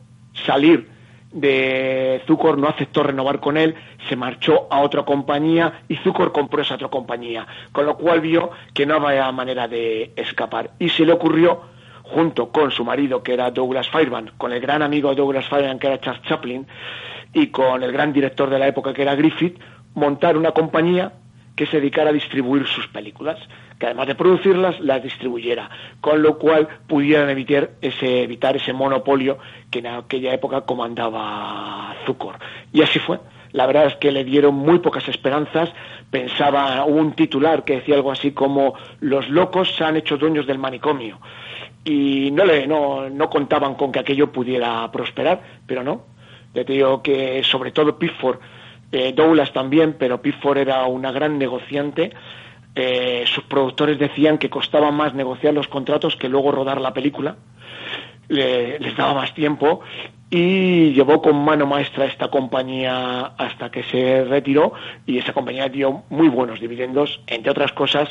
[0.47, 0.92] salir
[1.33, 3.75] de Zucor, no aceptó renovar con él,
[4.09, 8.51] se marchó a otra compañía y Zucor compró esa otra compañía, con lo cual vio
[8.75, 10.71] que no había manera de escapar.
[10.79, 11.63] Y se le ocurrió
[12.03, 15.81] junto con su marido que era Douglas Fairbanks, con el gran amigo de Douglas Fairbanks
[15.81, 16.67] que era Charles Chaplin
[17.33, 19.59] y con el gran director de la época que era Griffith,
[19.95, 21.13] montar una compañía
[21.57, 23.39] que se dedicara a distribuir sus películas,
[23.79, 29.39] que además de producirlas, las distribuyera, con lo cual pudieran evitar ese, evitar ese monopolio
[29.71, 32.37] que en aquella época comandaba Zucor.
[32.73, 33.19] Y así fue.
[33.53, 35.71] La verdad es que le dieron muy pocas esperanzas.
[36.11, 40.47] Pensaba, hubo un titular que decía algo así como los locos se han hecho dueños
[40.47, 41.19] del manicomio.
[41.85, 46.07] Y no, le, no, no contaban con que aquello pudiera prosperar, pero no.
[46.55, 48.39] Le digo que sobre todo Pickford
[48.93, 52.13] eh, Douglas también, pero Pickford era una gran negociante.
[52.75, 57.37] Eh, sus productores decían que costaba más negociar los contratos que luego rodar la película.
[58.29, 59.81] Le- les daba más tiempo
[60.31, 64.73] y llevó con mano maestra esta compañía hasta que se retiró
[65.07, 68.09] y esa compañía dio muy buenos dividendos, entre otras cosas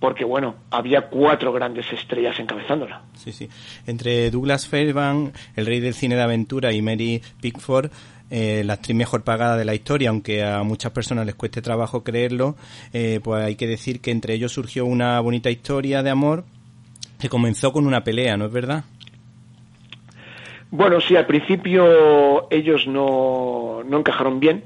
[0.00, 3.02] porque bueno, había cuatro grandes estrellas encabezándola.
[3.14, 3.48] Sí, sí.
[3.84, 7.90] Entre Douglas Fairbanks, el rey del cine de aventura, y Mary Pickford,
[8.30, 12.04] eh, la actriz mejor pagada de la historia, aunque a muchas personas les cueste trabajo
[12.04, 12.56] creerlo,
[12.92, 16.44] eh, pues hay que decir que entre ellos surgió una bonita historia de amor
[17.18, 18.84] que comenzó con una pelea, ¿no es verdad?
[20.70, 24.64] Bueno, sí, al principio ellos no, no encajaron bien.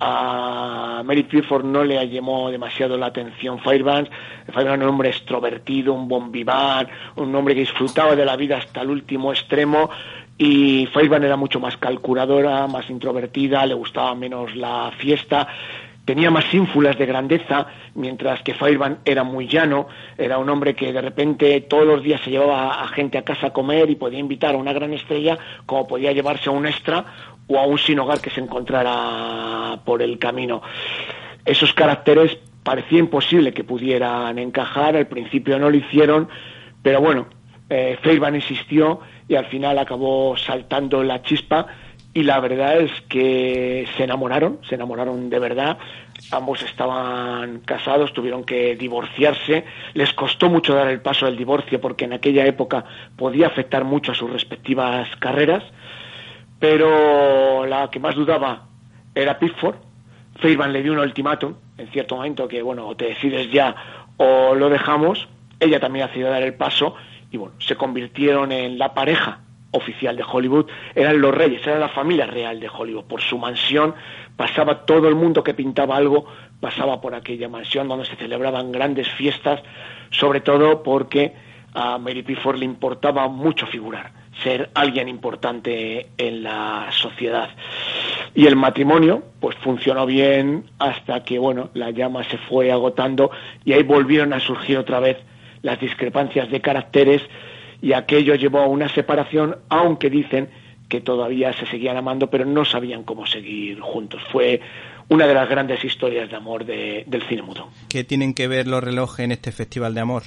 [0.00, 4.10] A Mary Pickford no le llamó demasiado la atención Fairbanks.
[4.46, 8.82] Fairbanks era un hombre extrovertido, un bombiván, un hombre que disfrutaba de la vida hasta
[8.82, 9.90] el último extremo.
[10.36, 15.48] Y Fairbanks era mucho más calculadora, más introvertida, le gustaba menos la fiesta
[16.04, 20.92] tenía más ínfulas de grandeza, mientras que Fairbanks era muy llano, era un hombre que
[20.92, 24.18] de repente todos los días se llevaba a gente a casa a comer y podía
[24.18, 27.04] invitar a una gran estrella, como podía llevarse a un extra
[27.46, 30.62] o a un sin hogar que se encontrara por el camino.
[31.44, 36.28] Esos caracteres parecía imposible que pudieran encajar, al principio no lo hicieron,
[36.82, 37.26] pero bueno,
[37.70, 37.98] eh,
[38.34, 41.66] insistió y al final acabó saltando la chispa
[42.16, 45.78] y la verdad es que se enamoraron, se enamoraron de verdad.
[46.30, 49.64] Ambos estaban casados, tuvieron que divorciarse.
[49.94, 52.84] Les costó mucho dar el paso del divorcio porque en aquella época
[53.16, 55.64] podía afectar mucho a sus respectivas carreras.
[56.60, 58.68] Pero la que más dudaba
[59.12, 59.76] era Pickford.
[60.36, 63.74] Fairbanks le dio un ultimátum en cierto momento que, bueno, o te decides ya
[64.18, 65.28] o lo dejamos.
[65.58, 66.94] Ella también decidió dar el paso
[67.34, 69.40] y, bueno, se convirtieron en la pareja
[69.72, 73.06] oficial de Hollywood, eran los reyes, era la familia real de Hollywood.
[73.06, 73.92] Por su mansión
[74.36, 76.26] pasaba todo el mundo que pintaba algo,
[76.60, 79.60] pasaba por aquella mansión donde se celebraban grandes fiestas,
[80.10, 81.34] sobre todo porque
[81.74, 84.12] a Mary Pickford le importaba mucho figurar,
[84.44, 87.50] ser alguien importante en la sociedad.
[88.32, 93.32] Y el matrimonio, pues funcionó bien hasta que, bueno, la llama se fue agotando
[93.64, 95.16] y ahí volvieron a surgir otra vez
[95.64, 97.20] las discrepancias de caracteres
[97.82, 100.48] y aquello llevó a una separación, aunque dicen
[100.88, 104.22] que todavía se seguían amando, pero no sabían cómo seguir juntos.
[104.30, 104.60] Fue
[105.08, 107.68] una de las grandes historias de amor de- del cine mudo.
[107.88, 110.22] ¿Qué tienen que ver los relojes en este festival de amor?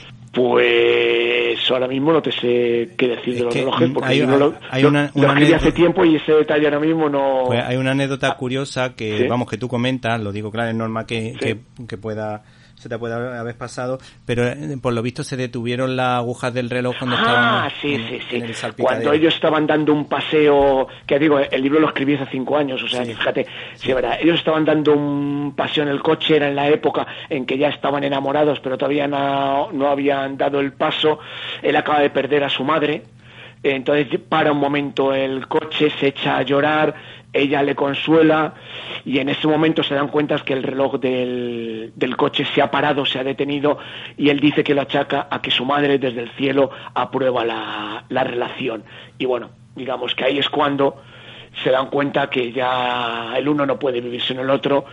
[0.68, 4.28] Pues ahora mismo no te sé qué decir de los que, relojes, porque hay- yo
[4.28, 7.44] no lo, hay lo- una- lo una hace tiempo y ese detalle ahora mismo no...
[7.48, 9.28] Pues hay una anécdota curiosa que, ¿Sí?
[9.28, 11.38] vamos, que tú comentas, lo digo claro, es normal que, Sí.
[11.40, 12.44] que, que pueda
[12.78, 16.70] se te pueda haber pasado, pero eh, por lo visto se detuvieron las agujas del
[16.70, 18.36] reloj cuando Ah, estaban sí, en, sí, sí.
[18.38, 18.56] en el.
[18.78, 22.82] Cuando ellos estaban dando un paseo, que digo, el libro lo escribí hace cinco años,
[22.84, 26.56] o sea, fíjate, sí, verdad, ellos estaban dando un paseo en el coche, era en
[26.56, 31.20] la época en que ya estaban enamorados, pero todavía no, no habían dado el paso,
[31.64, 33.02] él acaba de perder a su madre,
[33.64, 36.94] entonces para un momento el coche, se echa a llorar,
[37.38, 38.54] ella le consuela
[39.06, 42.70] y en ese momento se dan cuenta que el reloj del, del coche se ha
[42.72, 43.78] parado, se ha detenido
[44.18, 48.04] y él dice que lo achaca a que su madre desde el cielo aprueba la,
[48.10, 48.84] la relación.
[49.18, 51.02] Y bueno, digamos que ahí es cuando
[51.64, 54.86] se dan cuenta que ya el uno no puede vivir sin el otro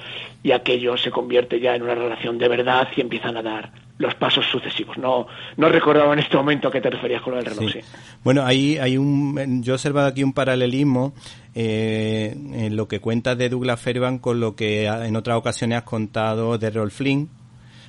[0.43, 4.15] y aquello se convierte ya en una relación de verdad y empiezan a dar los
[4.17, 4.99] pasos sucesivos.
[4.99, 5.27] No,
[5.57, 7.73] no recordaba en este momento a qué te referías con lo del reloj.
[7.73, 7.81] Sí.
[7.81, 7.87] sí.
[8.23, 11.15] Bueno, ahí hay un, yo he observado aquí un paralelismo
[11.55, 15.85] eh, en lo que cuentas de Douglas Fairbanks con lo que en otras ocasiones has
[15.85, 17.29] contado de Rolf Flynn,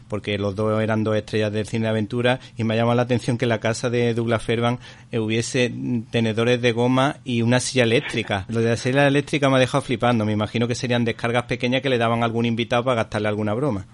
[0.08, 3.02] porque los dos eran dos estrellas del cine de aventura y me ha llamado la
[3.02, 5.74] atención que en la casa de Douglas Fairbanks eh, hubiese
[6.12, 8.46] tenedores de goma y una silla eléctrica.
[8.50, 10.26] Lo de la silla eléctrica me ha dejado flipando.
[10.26, 13.56] Me imagino que serían descargas pequeñas que le daban a algún invitado para gastarle alguna
[13.56, 13.88] broma.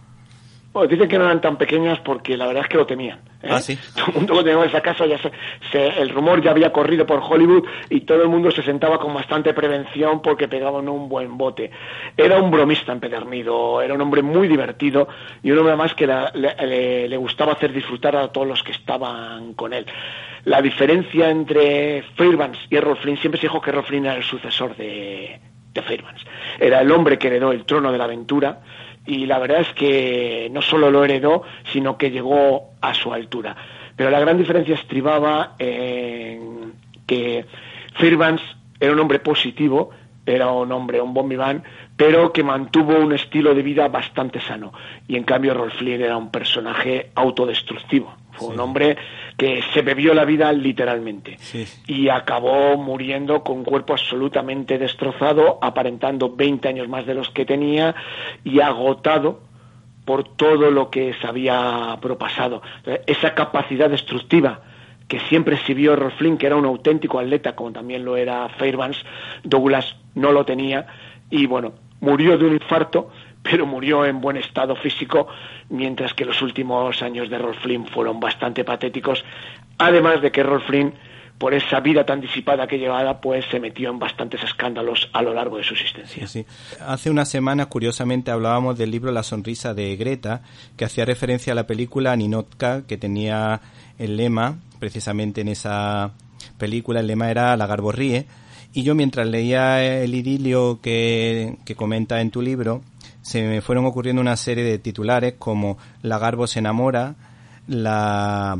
[0.73, 3.19] Bueno, dicen que no eran tan pequeñas porque la verdad es que lo temían.
[3.43, 3.49] ¿eh?
[3.51, 3.77] Ah, sí.
[3.95, 5.29] Todo el mundo que tenía esa casa, ya se,
[5.71, 9.13] se- el rumor ya había corrido por Hollywood y todo el mundo se sentaba con
[9.13, 11.71] bastante prevención porque pegaban un buen bote.
[12.15, 15.09] Era un bromista empedernido, era un hombre muy divertido
[15.43, 18.63] y un hombre más que la- le, le- le gustaba hacer disfrutar a todos los
[18.63, 19.85] que estaban con él.
[20.45, 24.23] La diferencia entre Fairbanks y Errol Flynn, siempre se dijo que Errol Flynn era el
[24.23, 25.39] sucesor de,
[25.73, 26.25] de Fairbanks.
[26.59, 28.59] Era el hombre que heredó el trono de la aventura
[29.05, 33.55] y la verdad es que no solo lo heredó, sino que llegó a su altura.
[33.95, 36.73] Pero la gran diferencia estribaba en
[37.05, 37.45] que
[37.95, 38.43] Fairbanks
[38.79, 39.91] era un hombre positivo,
[40.31, 41.63] era un hombre, un bombiván,
[41.95, 44.71] pero que mantuvo un estilo de vida bastante sano.
[45.07, 48.15] Y en cambio Rolf Flynn era un personaje autodestructivo.
[48.31, 48.97] Fue un hombre
[49.37, 51.37] que se bebió la vida literalmente
[51.85, 57.45] y acabó muriendo con un cuerpo absolutamente destrozado, aparentando 20 años más de los que
[57.45, 57.93] tenía
[58.43, 59.41] y agotado
[60.05, 62.61] por todo lo que se había propasado.
[63.05, 64.61] Esa capacidad destructiva
[65.11, 69.03] que siempre exhibió Rolf Flynn, que era un auténtico atleta, como también lo era Fairbanks,
[69.43, 70.87] Douglas no lo tenía
[71.29, 73.11] y bueno, murió de un infarto,
[73.43, 75.27] pero murió en buen estado físico,
[75.67, 79.25] mientras que los últimos años de Rolf Flynn fueron bastante patéticos,
[79.77, 80.93] además de que Rolf Flynn,
[81.41, 85.33] por esa vida tan disipada que llevaba, pues se metió en bastantes escándalos a lo
[85.33, 86.27] largo de su existencia.
[86.27, 86.45] Sí.
[86.79, 90.43] Hace unas semanas, curiosamente, hablábamos del libro La sonrisa de Greta,
[90.77, 93.59] que hacía referencia a la película Ninotka, que tenía
[93.97, 96.11] el lema, precisamente en esa
[96.59, 98.27] película, el lema era La Garbo ríe.
[98.71, 102.83] Y yo mientras leía el idilio que, que comenta en tu libro,
[103.23, 107.15] se me fueron ocurriendo una serie de titulares como La Garbo se enamora,
[107.67, 108.59] La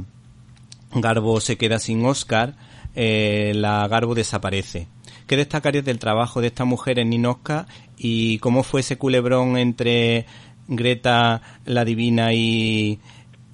[0.95, 2.55] Garbo se queda sin Oscar,
[2.95, 4.87] eh, La Garbo desaparece.
[5.27, 7.67] ¿Qué destacarías del trabajo de esta mujer en Ninoska
[7.97, 10.25] y cómo fue ese culebrón entre
[10.67, 12.99] Greta la Divina y,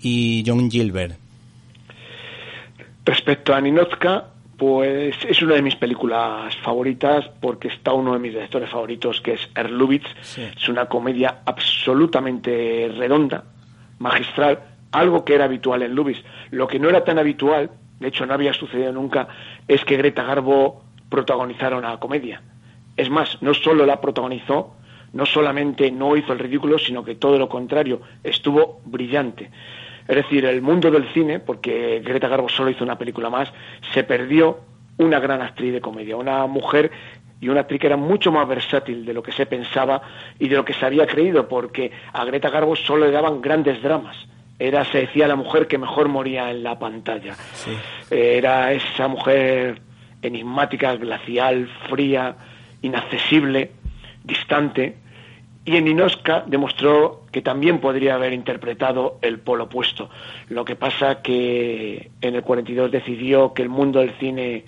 [0.01, 1.17] y John Gilbert?
[3.05, 8.33] Respecto a Ninotka, pues es una de mis películas favoritas porque está uno de mis
[8.33, 10.07] directores favoritos que es Erlubitz.
[10.35, 13.43] Es una comedia absolutamente redonda,
[13.99, 14.59] magistral,
[14.91, 16.23] algo que era habitual en Lubitz.
[16.51, 17.69] Lo que no era tan habitual,
[17.99, 19.27] de hecho no había sucedido nunca,
[19.67, 22.41] es que Greta Garbo protagonizara una comedia.
[22.95, 24.75] Es más, no solo la protagonizó,
[25.13, 29.49] no solamente no hizo el ridículo, sino que todo lo contrario, estuvo brillante.
[30.07, 33.51] Es decir, el mundo del cine, porque Greta Garbo solo hizo una película más,
[33.93, 34.59] se perdió
[34.97, 36.91] una gran actriz de comedia, una mujer
[37.39, 40.01] y una actriz que era mucho más versátil de lo que se pensaba
[40.39, 43.81] y de lo que se había creído, porque a Greta Garbo solo le daban grandes
[43.81, 44.17] dramas.
[44.59, 47.35] Era, se decía, la mujer que mejor moría en la pantalla.
[48.09, 49.81] Era esa mujer
[50.21, 52.35] enigmática, glacial, fría,
[52.81, 53.71] inaccesible,
[54.23, 54.95] distante,
[55.67, 60.09] y en Inoska demostró que también podría haber interpretado el polo opuesto.
[60.47, 64.63] Lo que pasa que en el 42 decidió que el mundo del cine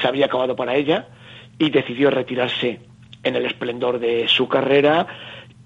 [0.00, 1.08] se había acabado para ella
[1.58, 2.80] y decidió retirarse
[3.24, 5.08] en el esplendor de su carrera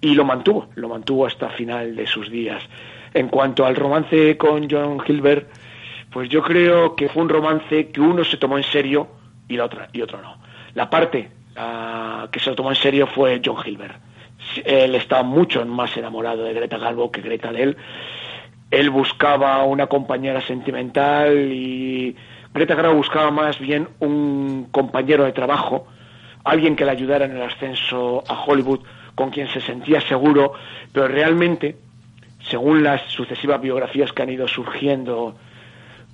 [0.01, 2.63] y lo mantuvo, lo mantuvo hasta final de sus días.
[3.15, 5.49] En cuanto al romance con John Gilbert,
[6.11, 9.09] pues yo creo que fue un romance que uno se tomó en serio
[9.49, 10.37] y la otra y otro no.
[10.75, 13.97] La parte la que se lo tomó en serio fue John Gilbert.
[14.65, 17.77] Él estaba mucho más enamorado de Greta Garbo que Greta de él.
[18.71, 22.15] Él buscaba una compañera sentimental y
[22.55, 25.87] Greta Garbo buscaba más bien un compañero de trabajo,
[26.45, 28.81] alguien que le ayudara en el ascenso a Hollywood,
[29.15, 30.53] con quien se sentía seguro,
[30.93, 31.77] pero realmente,
[32.51, 35.37] según las sucesivas biografías que han ido surgiendo,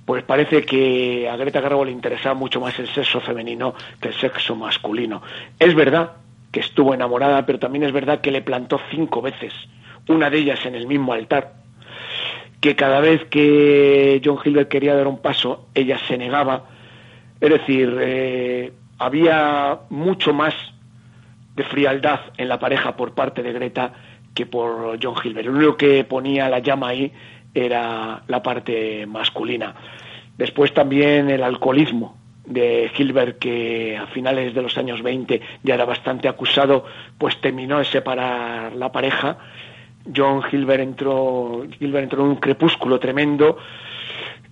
[0.05, 4.13] pues parece que a Greta Garbo le interesaba mucho más el sexo femenino que el
[4.13, 5.21] sexo masculino.
[5.59, 6.13] Es verdad
[6.51, 9.53] que estuvo enamorada, pero también es verdad que le plantó cinco veces,
[10.07, 11.55] una de ellas en el mismo altar,
[12.61, 16.65] que cada vez que John Gilbert quería dar un paso, ella se negaba.
[17.41, 20.53] Es decir, eh, había mucho más
[21.55, 23.93] de frialdad en la pareja por parte de Greta
[24.35, 25.47] que por John Gilbert.
[25.47, 27.11] Lo único que ponía la llama ahí
[27.53, 29.73] era la parte masculina.
[30.37, 35.85] Después también el alcoholismo de Gilbert, que a finales de los años 20 ya era
[35.85, 36.85] bastante acusado,
[37.17, 39.37] pues terminó de separar la pareja.
[40.15, 43.57] John Gilbert entró, Gilbert entró en un crepúsculo tremendo.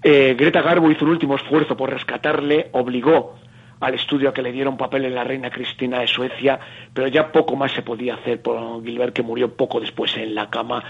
[0.01, 3.35] Eh, Greta Garbo hizo un último esfuerzo por rescatarle, obligó
[3.83, 6.57] al estudio a que le diera un papel en la reina Cristina de Suecia,
[6.93, 10.49] pero ya poco más se podía hacer por Gilbert, que murió poco después en la
[10.49, 10.81] cama.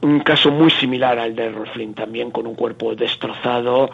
[0.00, 3.90] Un caso muy similar al de Rolf Flynn, también con un cuerpo destrozado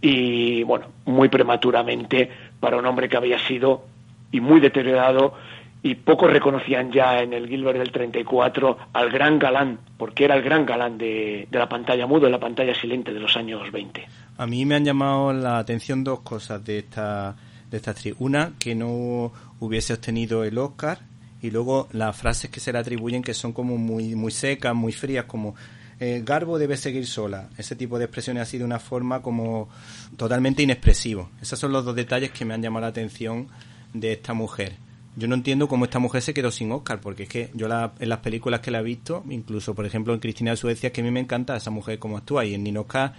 [0.00, 2.30] y, bueno, muy prematuramente
[2.60, 3.86] para un hombre que había sido
[4.30, 5.34] y muy deteriorado
[5.82, 10.42] y pocos reconocían ya en el Gilbert del 34 al gran galán, porque era el
[10.42, 14.06] gran galán de, de la pantalla mudo, de la pantalla silente de los años 20.
[14.38, 17.36] A mí me han llamado la atención dos cosas de esta,
[17.70, 18.14] de esta actriz.
[18.18, 21.00] Una, que no hubiese obtenido el Oscar
[21.40, 24.92] y luego las frases que se le atribuyen que son como muy, muy secas, muy
[24.92, 25.56] frías, como
[25.98, 27.50] eh, Garbo debe seguir sola.
[27.58, 29.68] Ese tipo de expresiones ha sido una forma como
[30.16, 31.30] totalmente inexpresivo.
[31.40, 33.48] Esos son los dos detalles que me han llamado la atención
[33.92, 34.76] de esta mujer.
[35.14, 37.92] Yo no entiendo cómo esta mujer se quedó sin Oscar, porque es que yo la,
[37.98, 41.02] en las películas que la he visto, incluso por ejemplo en Cristina de Suecia, que
[41.02, 43.12] a mí me encanta esa mujer como actúa, y en Ninoska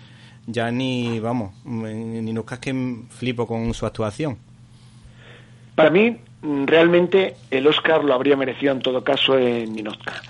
[0.47, 4.37] ya ni, vamos, en Ninoska es que flipo con su actuación.
[5.75, 6.17] Para mí,
[6.65, 10.21] realmente el Oscar lo habría merecido en todo caso en Ninoska.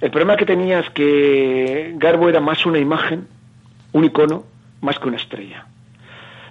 [0.00, 3.26] El problema que tenía es que Garbo era más una imagen,
[3.92, 4.44] un icono,
[4.80, 5.66] más que una estrella.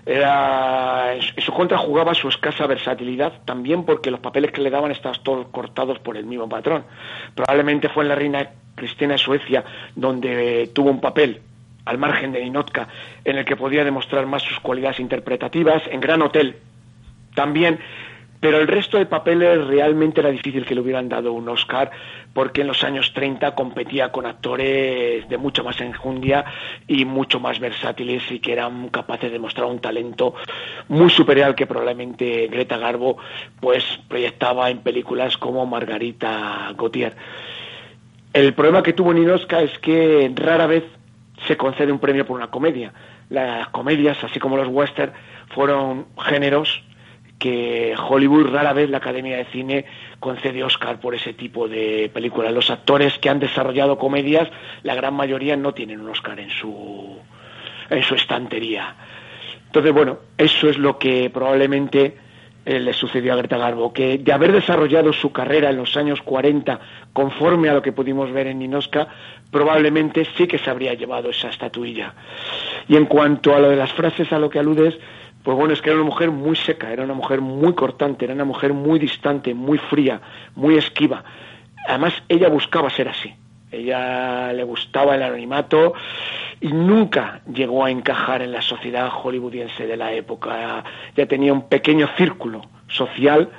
[0.06, 4.92] Era, en su contra jugaba su escasa versatilidad, también porque los papeles que le daban
[4.92, 6.84] estaban todos cortados por el mismo patrón.
[7.36, 9.64] Probablemente fue en la reina Cristina de Suecia
[9.96, 11.42] donde tuvo un papel
[11.86, 12.88] al margen de Ninotka,
[13.26, 16.56] en el que podía demostrar más sus cualidades interpretativas, en Gran Hotel
[17.34, 17.80] también,
[18.40, 21.92] pero el resto de papeles realmente era difícil que le hubieran dado un Oscar,
[22.34, 26.46] porque en los años 30 competía con actores de mucho más enjundia
[26.88, 30.36] y mucho más versátiles y que eran capaces de mostrar un talento
[30.88, 33.18] muy superior al que probablemente Greta Garbo
[33.60, 37.16] pues proyectaba en películas como Margarita Gautier.
[38.32, 40.84] El problema que tuvo Ninoska es que rara vez
[41.48, 42.94] se concede un premio por una comedia.
[43.30, 45.12] Las comedias, así como los western,
[45.50, 46.84] fueron géneros
[47.40, 49.86] que Hollywood rara vez la Academia de Cine
[50.20, 52.54] concede Oscar por ese tipo de películas.
[52.54, 54.50] Los actores que han desarrollado comedias,
[54.84, 57.18] la gran mayoría no tienen un Oscar en su
[57.90, 58.94] en su estantería.
[59.66, 62.18] Entonces, bueno, eso es lo que probablemente
[62.66, 66.22] eh, le sucedió a Greta Garbo, que de haber desarrollado su carrera en los años
[66.22, 66.80] 40
[67.14, 69.08] conforme a lo que pudimos ver en Ninoska,
[69.50, 72.14] probablemente sí que se habría llevado esa estatuilla.
[72.88, 74.96] Y en cuanto a lo de las frases a lo que aludes,
[75.44, 78.34] pues bueno, es que era una mujer muy seca, era una mujer muy cortante, era
[78.34, 80.22] una mujer muy distante, muy fría,
[80.56, 81.24] muy esquiva.
[81.88, 83.34] Además, ella buscaba ser así.
[83.72, 85.94] Ella le gustaba el anonimato
[86.60, 90.84] y nunca llegó a encajar en la sociedad hollywoodiense de la época.
[91.16, 93.50] Ya tenía un pequeño círculo social,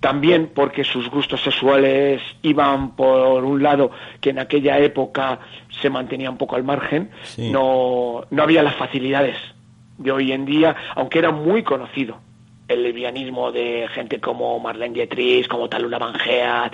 [0.00, 3.90] también porque sus gustos sexuales iban por un lado
[4.20, 5.40] que en aquella época
[5.80, 9.36] se mantenía un poco al margen, no, no había las facilidades
[9.98, 12.18] de hoy en día, aunque era muy conocido
[12.68, 16.72] el lesbianismo de gente como Marlene Dietrich, como Talula Van Heat,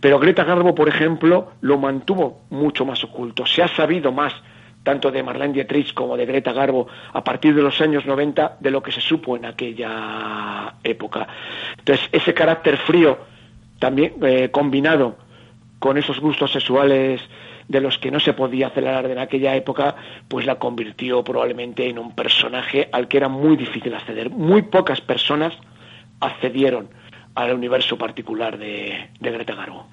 [0.00, 3.44] pero Greta Garbo, por ejemplo, lo mantuvo mucho más oculto.
[3.44, 4.34] Se ha sabido más
[4.84, 8.70] tanto de Marlene Dietrich como de Greta Garbo a partir de los años 90 de
[8.70, 11.26] lo que se supo en aquella época.
[11.76, 13.18] Entonces, ese carácter frío
[13.80, 15.16] también eh, combinado
[15.80, 17.20] con esos gustos sexuales
[17.68, 19.96] de los que no se podía acelerar en aquella época,
[20.28, 24.30] pues la convirtió probablemente en un personaje al que era muy difícil acceder.
[24.30, 25.52] Muy pocas personas
[26.20, 26.88] accedieron
[27.34, 29.86] al universo particular de, Greta Garbo.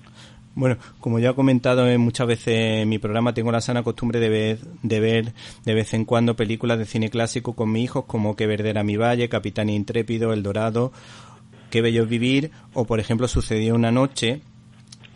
[0.55, 4.30] Bueno, como ya he comentado muchas veces en mi programa, tengo la sana costumbre de
[4.30, 5.34] ver, de ver
[5.65, 8.95] de vez en cuando películas de cine clásico con mis hijos, como Que Verdera mi
[8.95, 10.91] Valle, Capitán Intrépido, El Dorado,
[11.71, 14.41] Qué Bello Vivir, o por ejemplo Sucedió una noche,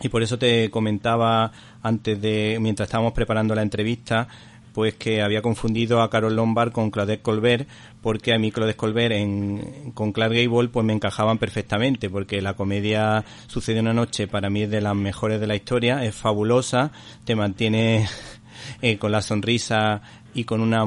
[0.01, 4.27] y por eso te comentaba antes de, mientras estábamos preparando la entrevista,
[4.73, 7.67] pues que había confundido a Carol Lombard con Claudette Colbert,
[8.01, 12.53] porque a mí Claudette Colbert en, con Clark Gable pues me encajaban perfectamente, porque la
[12.53, 16.91] comedia Sucede una noche para mí es de las mejores de la historia, es fabulosa,
[17.25, 18.07] te mantiene
[18.83, 20.01] eh, con la sonrisa
[20.35, 20.85] y con una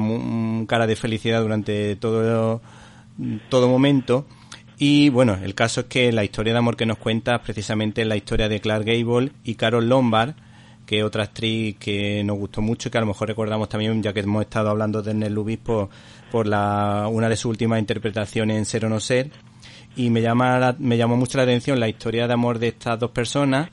[0.67, 2.61] cara de felicidad durante todo,
[3.49, 4.25] todo momento
[4.83, 8.07] y bueno, el caso es que la historia de amor que nos cuenta precisamente es
[8.07, 10.33] la historia de Clark Gable y Carol Lombard,
[10.87, 14.01] que es otra actriz que nos gustó mucho y que a lo mejor recordamos también,
[14.01, 18.57] ya que hemos estado hablando de Nel Lubis, por, la, una de sus últimas interpretaciones
[18.57, 19.29] en Ser o No Ser.
[19.95, 23.11] Y me, llama me llamó mucho la atención la historia de amor de estas dos
[23.11, 23.69] personas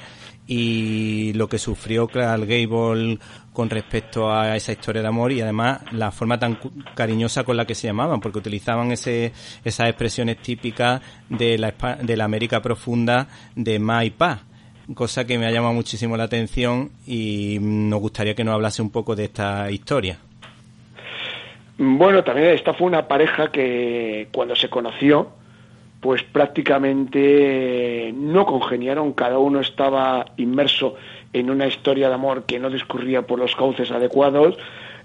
[0.46, 3.18] y lo que sufrió Clark Gable
[3.59, 6.61] con respecto a esa historia de amor y además la forma tan
[6.94, 9.32] cariñosa con la que se llamaban, porque utilizaban ese,
[9.64, 14.42] esas expresiones típicas de la, de la América profunda de Ma y Pa,
[14.94, 18.90] cosa que me ha llamado muchísimo la atención y nos gustaría que nos hablase un
[18.90, 20.18] poco de esta historia.
[21.78, 25.32] Bueno, también esta fue una pareja que cuando se conoció,
[26.00, 30.94] pues prácticamente no congeniaron, cada uno estaba inmerso
[31.32, 34.56] en una historia de amor que no discurría por los cauces adecuados.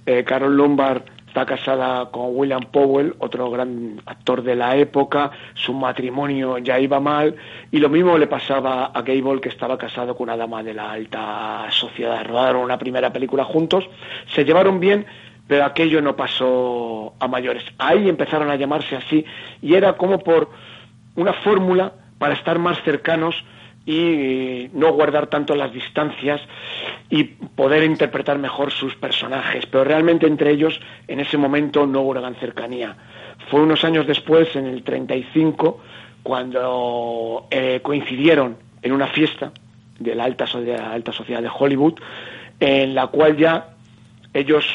[0.06, 1.04] Eh, Carol Lombard
[1.34, 7.00] está casada con William Powell, otro gran actor de la época, su matrimonio ya iba
[7.00, 7.36] mal,
[7.72, 10.92] y lo mismo le pasaba a Gable, que estaba casado con una dama de la
[10.92, 12.24] alta sociedad.
[12.24, 13.90] Rodaron una primera película juntos,
[14.28, 15.08] se llevaron bien,
[15.48, 17.64] pero aquello no pasó a mayores.
[17.80, 19.26] Ahí empezaron a llamarse así,
[19.60, 20.52] y era como por
[21.16, 23.44] una fórmula para estar más cercanos
[23.86, 26.42] y no guardar tanto las distancias
[27.10, 29.66] y poder interpretar mejor sus personajes.
[29.66, 32.96] Pero realmente entre ellos en ese momento no hubo gran cercanía.
[33.50, 35.82] Fue unos años después, en el 35,
[36.24, 39.52] cuando eh, coincidieron en una fiesta
[40.00, 41.96] de la alta, de la alta sociedad de Hollywood,
[42.60, 43.76] en la cual ya
[44.34, 44.66] ellos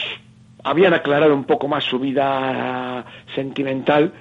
[0.63, 3.05] habían aclarado un poco más su vida
[3.35, 4.13] sentimental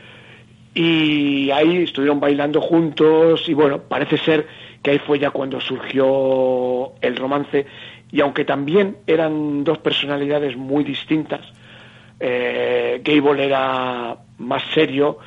[0.73, 4.47] y ahí estuvieron bailando juntos y bueno, parece ser
[4.87, 7.65] que ahí fue ya cuando surgió el romance
[8.09, 11.41] y aunque también eran dos personalidades muy distintas,
[12.21, 15.17] eh, Gable era más serio,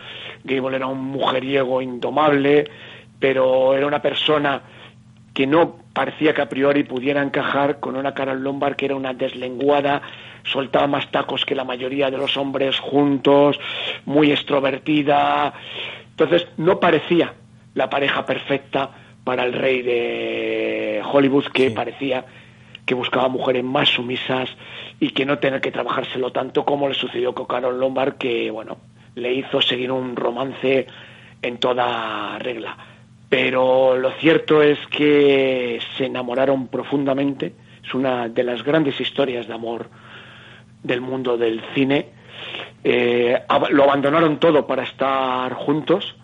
[0.44, 2.70] Gable era un mujeriego indomable,
[3.18, 4.62] pero era una persona
[5.34, 9.12] que no parecía que a priori pudiera encajar con una Carol Lombard que era una
[9.12, 10.00] deslenguada,
[10.42, 13.60] soltaba más tacos que la mayoría de los hombres juntos,
[14.06, 15.52] muy extrovertida.
[16.12, 17.34] Entonces no parecía
[17.74, 18.92] la pareja perfecta
[19.24, 22.24] para el rey de Hollywood que parecía
[22.86, 24.50] que buscaba mujeres más sumisas
[24.98, 28.78] y que no tener que trabajárselo tanto como le sucedió con Carol Lombard que bueno
[29.14, 30.86] le hizo seguir un romance
[31.42, 32.76] en toda regla.
[33.28, 37.52] Pero lo cierto es que se enamoraron profundamente.
[37.84, 39.88] Es una de las grandes historias de amor
[40.82, 42.08] del mundo del cine.
[42.82, 43.40] Eh,
[43.70, 46.16] lo abandonaron todo para estar juntos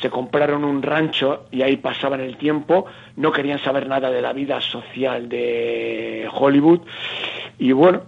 [0.00, 2.86] se compraron un rancho y ahí pasaban el tiempo,
[3.16, 6.80] no querían saber nada de la vida social de Hollywood
[7.58, 8.02] y bueno,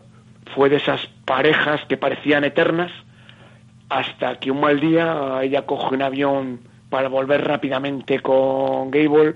[0.55, 2.91] fue de esas parejas que parecían eternas
[3.89, 9.35] hasta que un mal día ella coge un avión para volver rápidamente con Gable,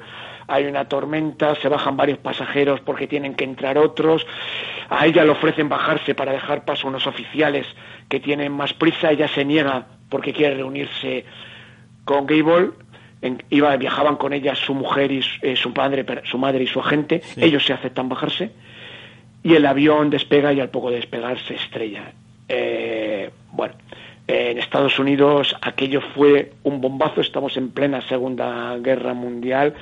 [0.49, 4.27] hay una tormenta, se bajan varios pasajeros porque tienen que entrar otros,
[4.89, 7.67] a ella le ofrecen bajarse para dejar paso a unos oficiales
[8.09, 11.25] que tienen más prisa, ella se niega porque quiere reunirse
[12.07, 12.71] con Gable,
[13.21, 16.67] en- iba, viajaban con ella su mujer y su, eh, su padre, su madre y
[16.67, 18.51] su agente, ellos se aceptan bajarse
[19.43, 22.13] y el avión despega y al poco de despegar se estrella.
[22.49, 23.75] Eh, bueno,
[24.29, 29.75] eh, en Estados Unidos aquello fue un bombazo, estamos en plena Segunda Guerra Mundial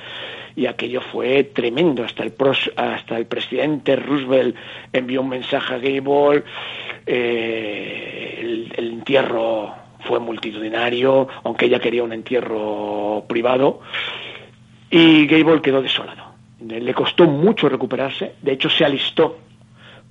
[0.55, 2.03] y aquello fue tremendo.
[2.03, 4.55] Hasta el, pros- hasta el presidente Roosevelt
[4.93, 6.43] envió un mensaje a Gable,
[7.05, 9.73] eh, el, el entierro
[10.07, 13.81] fue multitudinario, aunque ella quería un entierro privado,
[14.89, 16.23] y Gable quedó desolado.
[16.59, 19.37] Le costó mucho recuperarse, de hecho se alistó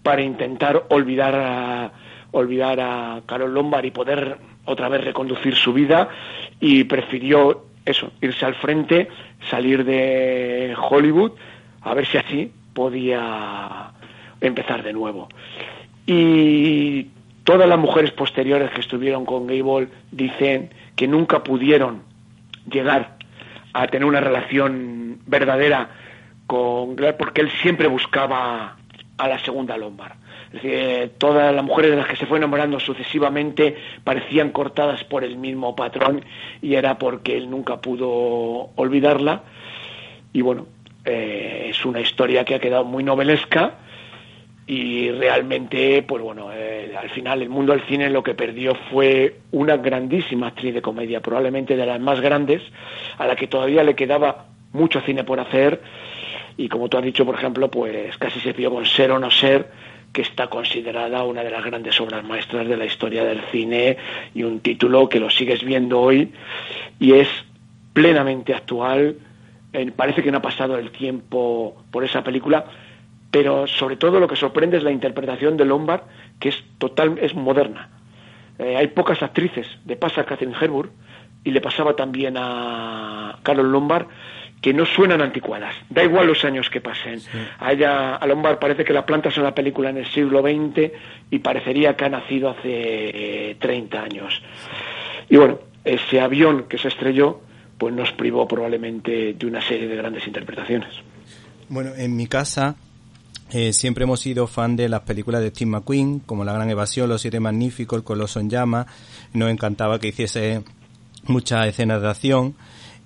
[0.03, 1.93] para intentar olvidar a,
[2.33, 6.09] olvidar a Carol Lombard y poder otra vez reconducir su vida
[6.61, 9.09] y prefirió eso, irse al frente,
[9.51, 11.33] salir de Hollywood,
[11.83, 13.91] a ver si así podía
[14.41, 15.29] empezar de nuevo.
[16.07, 17.09] Y
[17.45, 22.03] todas las mujeres posteriores que estuvieron con Gable dicen que nunca pudieron
[22.71, 23.17] llegar
[23.73, 25.91] a tener una relación verdadera
[26.47, 28.77] con Gable porque él siempre buscaba
[29.19, 30.17] a la segunda Lombard.
[30.47, 35.03] Es decir, eh, todas las mujeres de las que se fue enamorando sucesivamente parecían cortadas
[35.05, 36.25] por el mismo patrón
[36.63, 39.43] y era porque él nunca pudo olvidarla.
[40.33, 40.67] Y bueno,
[41.05, 43.79] eh, es una historia que ha quedado muy novelesca
[44.67, 49.37] y realmente, pues bueno, eh, al final el mundo del cine lo que perdió fue
[49.51, 52.63] una grandísima actriz de comedia, probablemente de las más grandes,
[53.19, 55.81] a la que todavía le quedaba mucho cine por hacer
[56.57, 59.31] y como tú has dicho, por ejemplo, pues casi se pidió con Ser o no
[59.31, 59.71] ser,
[60.13, 63.97] que está considerada una de las grandes obras maestras de la historia del cine
[64.35, 66.33] y un título que lo sigues viendo hoy
[67.01, 67.29] y es
[67.93, 69.17] plenamente actual.
[69.73, 72.65] Eh, parece que no ha pasado el tiempo por esa película,
[73.35, 76.03] pero sobre todo lo que sorprende es la interpretación de Lombard,
[76.39, 77.91] que es total, es moderna.
[78.61, 80.93] Eh, hay pocas actrices, de pasa Catherine Hepburn,
[81.43, 84.07] y le pasaba también a Carlos Lombard,
[84.61, 85.75] que no suenan anticuadas.
[85.91, 87.19] Da igual los años que pasen.
[87.59, 90.93] A, ella, a Lombard parece que la planta es una película en el siglo XX
[91.29, 94.41] y parecería que ha nacido hace eh, 30 años.
[95.29, 97.41] Y bueno, ese avión que se estrelló,
[97.79, 100.91] pues nos privó probablemente de una serie de grandes interpretaciones.
[101.69, 102.77] Bueno, en mi casa
[103.51, 107.09] eh, siempre hemos sido fan de las películas de Steve McQueen, como La Gran Evasión,
[107.09, 108.87] Los Siete Magníficos, El Coloso en Llamas.
[109.33, 110.63] Nos encantaba que hiciese
[111.27, 112.55] muchas escenas de acción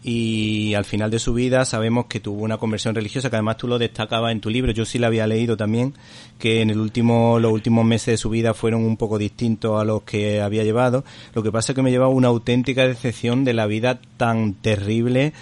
[0.03, 3.66] y al final de su vida sabemos que tuvo una conversión religiosa que además tú
[3.66, 5.93] lo destacabas en tu libro yo sí la había leído también
[6.39, 9.84] que en el último los últimos meses de su vida fueron un poco distintos a
[9.84, 13.55] los que había llevado lo que pasa es que me llevaba una auténtica decepción de
[13.55, 15.32] la vida tan terrible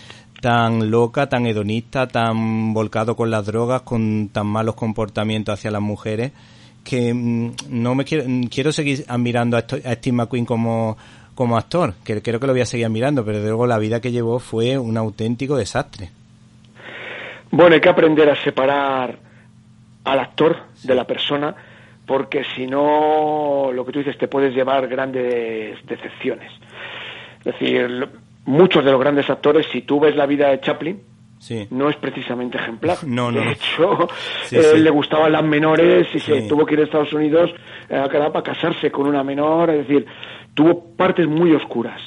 [0.41, 5.83] tan loca, tan hedonista, tan volcado con las drogas, con tan malos comportamientos hacia las
[5.83, 6.33] mujeres,
[6.85, 10.97] que mm, no me quiero, quiero seguir admirando a, Steve McQueen como,
[11.35, 14.13] como actor, que creo que lo voy a seguir admirando, pero luego la vida que
[14.13, 16.11] llevó fue un auténtico desastre.
[17.51, 19.19] Bueno, hay que aprender a separar
[20.05, 21.55] al actor de la persona,
[22.07, 26.53] porque si no, lo que tú dices, te puedes llevar grandes decepciones.
[27.41, 28.09] Es decir,
[28.47, 31.01] muchos de los grandes actores, si tú ves la vida de Chaplin,
[31.39, 31.67] Sí.
[31.71, 32.97] no es precisamente ejemplar.
[33.07, 34.09] No, no, de hecho,
[34.45, 34.79] Sí, eh, sí.
[34.79, 37.51] le gustaban las menores y se tuvo que ir a Estados Unidos
[37.91, 39.69] eh, a Canadá para casarse con una menor.
[39.71, 40.07] Es decir,
[40.55, 42.01] tuvo partes muy oscuras.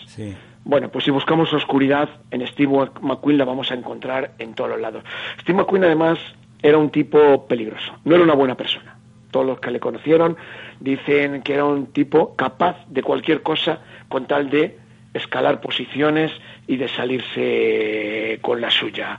[0.66, 2.72] Bueno, pues si buscamos oscuridad, en Steve
[3.02, 5.04] McQueen la vamos a encontrar en todos los lados.
[5.42, 6.20] Steve McQueen, además,
[6.62, 7.94] era un tipo peligroso.
[8.06, 8.98] No era una buena persona.
[9.32, 10.38] Todos los que le conocieron
[10.80, 13.80] dicen que era un tipo capaz de cualquier cosa
[14.10, 14.78] con tal de
[15.14, 16.32] escalar posiciones
[16.68, 19.18] y de salirse con la suya.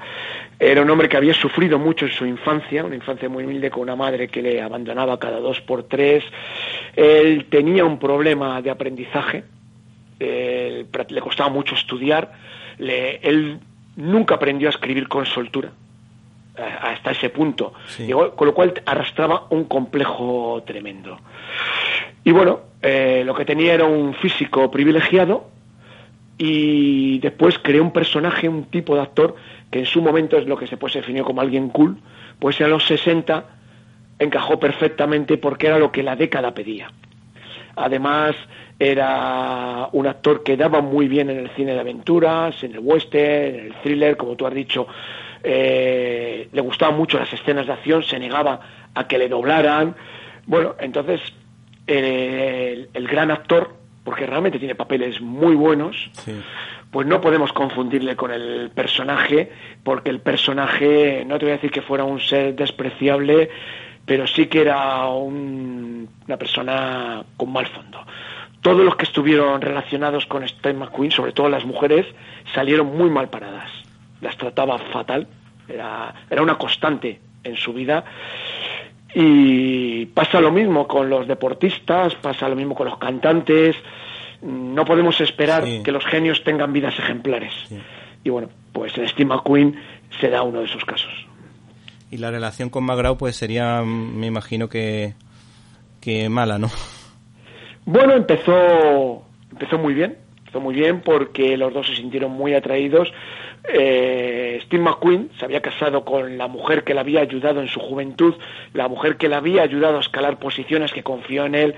[0.58, 3.82] Era un hombre que había sufrido mucho en su infancia, una infancia muy humilde con
[3.82, 6.22] una madre que le abandonaba cada dos por tres.
[6.94, 9.44] Él tenía un problema de aprendizaje,
[10.20, 12.32] eh, le costaba mucho estudiar,
[12.78, 13.58] le- él
[13.96, 15.70] nunca aprendió a escribir con soltura
[16.56, 17.72] eh, hasta ese punto,
[18.06, 21.18] Llegó- con lo cual arrastraba un complejo tremendo.
[22.22, 25.48] Y bueno, eh, lo que tenía era un físico privilegiado
[26.42, 29.36] y después creó un personaje, un tipo de actor
[29.70, 31.98] que en su momento es lo que se pues definió como alguien cool,
[32.38, 33.44] pues en los 60
[34.18, 36.90] encajó perfectamente porque era lo que la década pedía.
[37.76, 38.34] Además,
[38.78, 43.56] era un actor que daba muy bien en el cine de aventuras, en el western,
[43.56, 44.86] en el thriller, como tú has dicho.
[45.42, 48.60] eh, le gustaban mucho las escenas de acción, se negaba
[48.94, 49.94] a que le doblaran.
[50.46, 51.20] Bueno, entonces,
[51.86, 56.10] el, el gran actor, porque realmente tiene papeles muy buenos,
[56.90, 59.50] pues no podemos confundirle con el personaje,
[59.84, 63.50] porque el personaje, no te voy a decir que fuera un ser despreciable,
[64.06, 68.04] pero sí que era un- una persona con mal fondo.
[68.62, 72.06] Todos los que estuvieron relacionados con Steve McQueen, sobre todo las mujeres,
[72.54, 73.70] salieron muy mal paradas.
[74.20, 75.26] Las trataba fatal,
[75.68, 78.04] era, era una constante en su vida.
[79.14, 83.76] Y pasa lo mismo con los deportistas, pasa lo mismo con los cantantes.
[84.42, 87.52] No podemos esperar que los genios tengan vidas ejemplares.
[88.24, 89.76] Y bueno, pues en Steve McQueen
[90.20, 91.12] se da uno de esos casos.
[92.10, 95.14] Y la relación con McGraw pues sería, mm, me imagino que,
[96.00, 96.70] que mala, ¿no?
[97.84, 103.12] Bueno, empezó, empezó muy bien, empezó muy bien porque los dos se sintieron muy atraídos.
[103.68, 107.78] Eh, Steve McQueen se había casado con la mujer que le había ayudado en su
[107.80, 108.34] juventud,
[108.72, 111.74] la mujer que le había ayudado a escalar posiciones, que confió en él,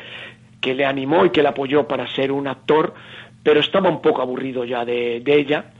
[0.60, 2.94] que le animó y que le apoyó para ser un actor,
[3.42, 5.72] pero estaba un poco aburrido ya de, ella.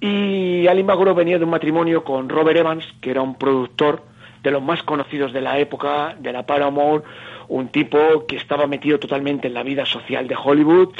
[0.00, 4.02] Y Ali McGraw venía de un matrimonio con Robert Evans, que era un productor
[4.42, 7.04] de los más conocidos de la época, de la Paramount,
[7.48, 10.90] un tipo que estaba metido totalmente en la vida social de Hollywood,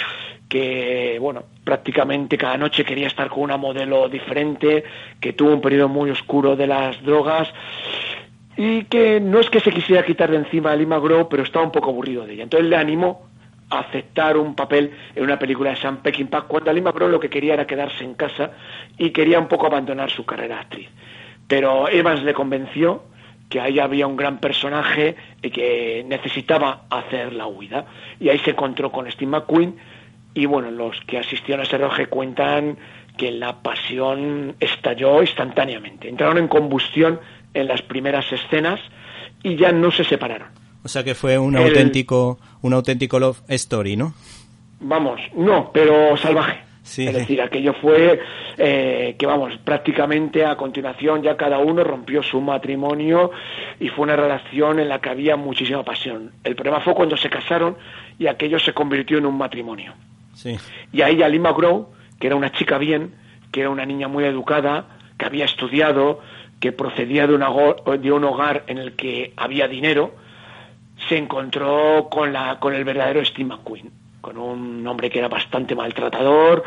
[0.49, 4.85] que, bueno, prácticamente cada noche quería estar con una modelo diferente,
[5.21, 7.53] que tuvo un periodo muy oscuro de las drogas
[8.57, 11.65] y que no es que se quisiera quitar de encima a Lima Grow, pero estaba
[11.65, 12.45] un poco aburrido de ella.
[12.45, 13.29] Entonces le animó
[13.71, 17.31] a aceptar un papel en una película de Sam Peckinpah cuando Lima Grow lo que
[17.31, 18.53] quería era quedarse en casa
[18.97, 20.89] y quería un poco abandonar su carrera actriz.
[21.49, 23.03] Pero Evans le convenció
[23.49, 27.87] que ahí había un gran personaje y que necesitaba hacer la huida.
[28.21, 29.77] Y ahí se encontró con Steve McQueen
[30.35, 32.77] y bueno, los que asistieron a ese rodaje cuentan
[33.17, 36.09] que la pasión estalló instantáneamente.
[36.09, 37.21] Entraron en combustión
[37.55, 38.81] en las primeras escenas
[39.43, 40.49] y ya no se separaron.
[40.83, 44.15] O sea que fue un El- auténtico, un auténtico love story, ¿no?
[44.81, 46.59] Vamos, no, pero salvaje.
[46.83, 48.21] Sí, es decir, aquello fue
[48.59, 53.31] eh, que, vamos, prácticamente a continuación ya cada uno rompió su matrimonio
[53.81, 56.33] y fue una relación en la que había muchísima pasión.
[56.45, 57.79] El problema fue cuando se casaron
[58.19, 59.95] y aquello se convirtió en un matrimonio.
[60.35, 60.57] Sí.
[60.93, 63.15] Y ahí Ali McGraw que era una chica bien,
[63.53, 64.87] que era una niña muy educada,
[65.19, 66.21] que había estudiado,
[66.61, 67.51] que procedía de, una
[67.99, 70.15] de un hogar en el que había dinero,
[71.09, 75.75] se encontró con, la, con el verdadero Steve McQueen, con un hombre que era bastante
[75.75, 76.65] maltratador,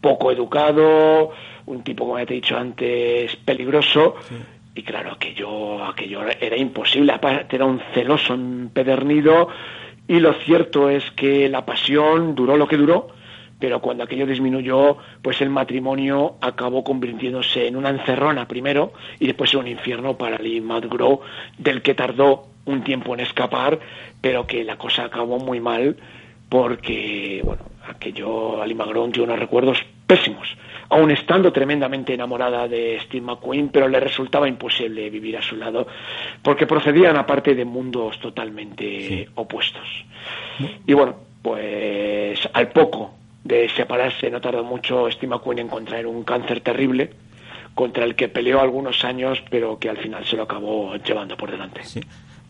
[0.00, 1.30] poco educado,
[1.66, 4.16] un tipo, como ya te he dicho antes, peligroso.
[4.74, 9.48] Y claro, aquello, aquello era imposible, aparte era un celoso empedernido.
[10.08, 13.08] Y lo cierto es que la pasión duró lo que duró,
[13.58, 19.52] pero cuando aquello disminuyó, pues el matrimonio acabó convirtiéndose en una encerrona primero y después
[19.54, 21.20] en un infierno para Lee Mulgrew,
[21.58, 23.78] del que tardó un tiempo en escapar,
[24.20, 25.96] pero que la cosa acabó muy mal
[26.48, 30.46] porque, bueno, aquello a Lee Mulgrew tiene unos recuerdos pésimos,
[30.88, 35.86] aun estando tremendamente enamorada de Steve McQueen, pero le resultaba imposible vivir a su lado
[36.42, 40.04] porque procedían aparte de mundos totalmente opuestos.
[40.86, 43.14] Y bueno, pues al poco
[43.44, 47.10] de separarse, no tardó mucho Steve McQueen en contraer un cáncer terrible
[47.74, 51.50] contra el que peleó algunos años, pero que al final se lo acabó llevando por
[51.50, 51.82] delante.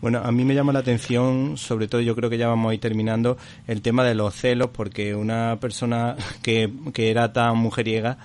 [0.01, 2.73] Bueno, a mí me llama la atención, sobre todo yo creo que ya vamos a
[2.75, 3.37] ir terminando,
[3.67, 8.17] el tema de los celos, porque una persona que, que era tan mujeriega,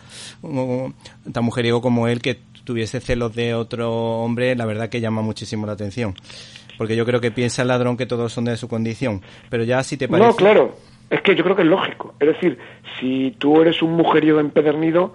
[1.32, 3.90] tan mujeriego como él, que tuviese celos de otro
[4.22, 6.14] hombre, la verdad que llama muchísimo la atención.
[6.78, 9.22] Porque yo creo que piensa el ladrón que todos son de su condición.
[9.50, 10.28] Pero ya si te parece...
[10.28, 10.74] No, claro,
[11.10, 12.14] es que yo creo que es lógico.
[12.18, 12.58] Es decir,
[12.98, 15.14] si tú eres un mujeriego empedernido,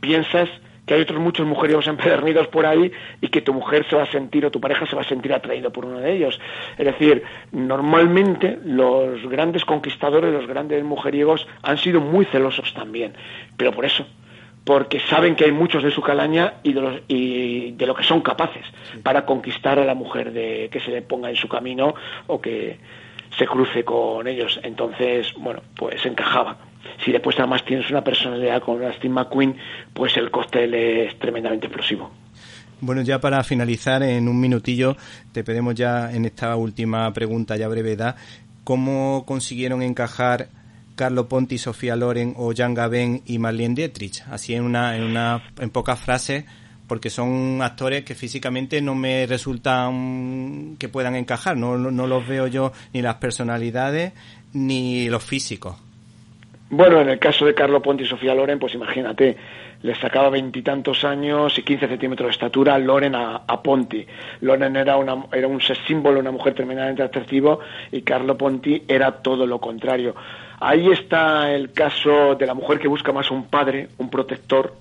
[0.00, 0.48] piensas
[0.86, 4.10] que hay otros muchos mujeriegos empedernidos por ahí y que tu mujer se va a
[4.10, 6.40] sentir o tu pareja se va a sentir atraído por uno de ellos.
[6.78, 7.22] Es decir,
[7.52, 13.12] normalmente los grandes conquistadores, los grandes mujeriegos han sido muy celosos también,
[13.56, 14.06] pero por eso,
[14.64, 18.04] porque saben que hay muchos de su calaña y de, los- y de lo que
[18.04, 18.64] son capaces
[19.02, 21.94] para conquistar a la mujer de que se le ponga en su camino
[22.26, 22.78] o que
[23.36, 24.58] se cruce con ellos.
[24.62, 26.56] Entonces, bueno, pues encajaba.
[27.04, 29.56] Si después además tienes una personalidad como la McQueen,
[29.92, 32.10] pues el cóctel es tremendamente explosivo.
[32.80, 34.96] Bueno, ya para finalizar, en un minutillo,
[35.32, 38.16] te pedimos ya en esta última pregunta, ya brevedad,
[38.64, 40.48] ¿cómo consiguieron encajar
[40.94, 44.22] Carlo Ponti, Sofía Loren o Jan Gabén y Marlene Dietrich?
[44.30, 46.44] Así en una, en una, en pocas frases,
[46.86, 52.46] porque son actores que físicamente no me resultan que puedan encajar, no, no los veo
[52.46, 54.12] yo ni las personalidades
[54.52, 55.76] ni los físicos.
[56.68, 59.36] Bueno, en el caso de Carlo Ponti y Sofía Loren, pues imagínate,
[59.82, 64.04] le sacaba veintitantos años y 15 centímetros de estatura Loren a, Ponti.
[64.40, 67.56] Loren era, una, era un símbolo, una mujer tremendamente atractiva
[67.92, 70.16] y Carlo Ponti era todo lo contrario.
[70.58, 74.74] Ahí está el caso de la mujer que busca más un padre, un protector,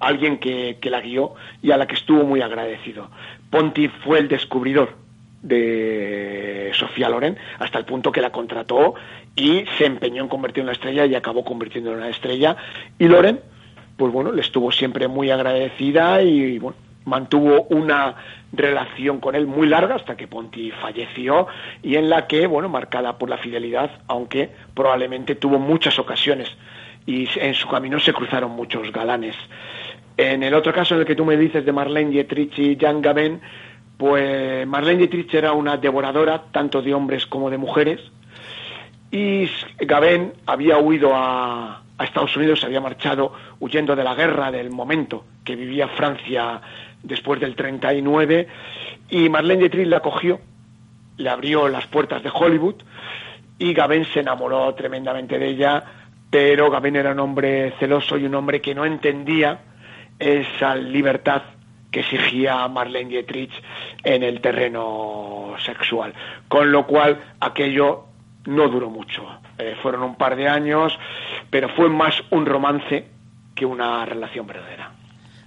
[0.00, 3.10] alguien que, que la guió y a la que estuvo muy agradecido.
[3.48, 5.07] Ponti fue el descubridor
[5.42, 8.94] de Sofía Loren hasta el punto que la contrató
[9.36, 12.56] y se empeñó en convertir en una estrella y acabó convirtiendo en una estrella.
[12.98, 13.40] Y Loren
[13.96, 18.16] pues bueno le estuvo siempre muy agradecida y bueno mantuvo una
[18.52, 21.46] relación con él muy larga hasta que Ponti falleció
[21.82, 26.48] y en la que bueno marcada por la fidelidad aunque probablemente tuvo muchas ocasiones
[27.06, 29.34] y en su camino se cruzaron muchos galanes.
[30.18, 33.00] En el otro caso en el que tú me dices de Marlene Dietrich y Jan
[33.00, 33.40] Gabén
[33.98, 38.00] pues Marlene Dietrich era una devoradora tanto de hombres como de mujeres
[39.10, 44.70] y Gabén había huido a, Estados Unidos, se había marchado huyendo de la guerra del
[44.70, 46.60] momento que vivía Francia
[47.02, 48.46] después del 39
[49.10, 50.40] y Marlene Dietrich la cogió,
[51.16, 52.76] le abrió las puertas de Hollywood
[53.58, 55.82] y Gabén se enamoró tremendamente de ella,
[56.30, 59.58] pero Gabén era un hombre celoso y un hombre que no entendía
[60.20, 61.42] esa libertad
[61.90, 63.52] que exigía Marlene Dietrich
[64.04, 66.12] en el terreno sexual.
[66.48, 68.04] Con lo cual, aquello
[68.46, 69.22] no duró mucho.
[69.58, 70.98] Eh, fueron un par de años,
[71.50, 73.06] pero fue más un romance
[73.54, 74.92] que una relación verdadera.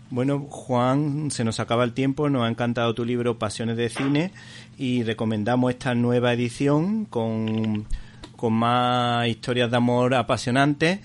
[0.09, 4.31] Bueno, Juan, se nos acaba el tiempo, nos ha encantado tu libro Pasiones de Cine
[4.77, 7.87] y recomendamos esta nueva edición con,
[8.35, 10.99] con más historias de amor apasionantes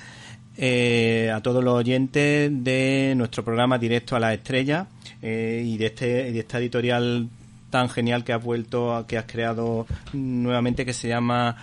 [0.57, 4.89] eh, a todos los oyentes de nuestro programa Directo a la Estrella
[5.23, 7.29] eh, y de este de esta editorial
[7.71, 11.57] tan genial que has vuelto, que has creado nuevamente que se llama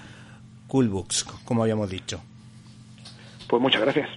[0.68, 2.22] Cool Books, como habíamos dicho.
[3.48, 4.10] Pues muchas gracias.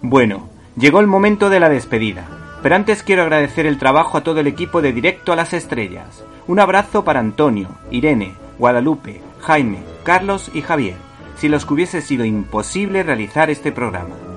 [0.00, 2.26] Bueno, llegó el momento de la despedida,
[2.62, 6.24] pero antes quiero agradecer el trabajo a todo el equipo de Directo a las Estrellas.
[6.48, 10.96] Un abrazo para Antonio, Irene, Guadalupe, Jaime, Carlos y Javier,
[11.36, 14.31] si los que hubiese sido imposible realizar este programa.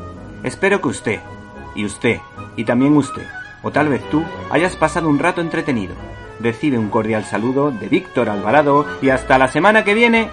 [0.45, 1.19] Espero que usted,
[1.73, 2.19] y usted,
[2.55, 3.25] y también usted,
[3.63, 5.95] o tal vez tú, hayas pasado un rato entretenido.
[6.39, 10.29] Recibe un cordial saludo de Víctor Alvarado y hasta la semana que viene.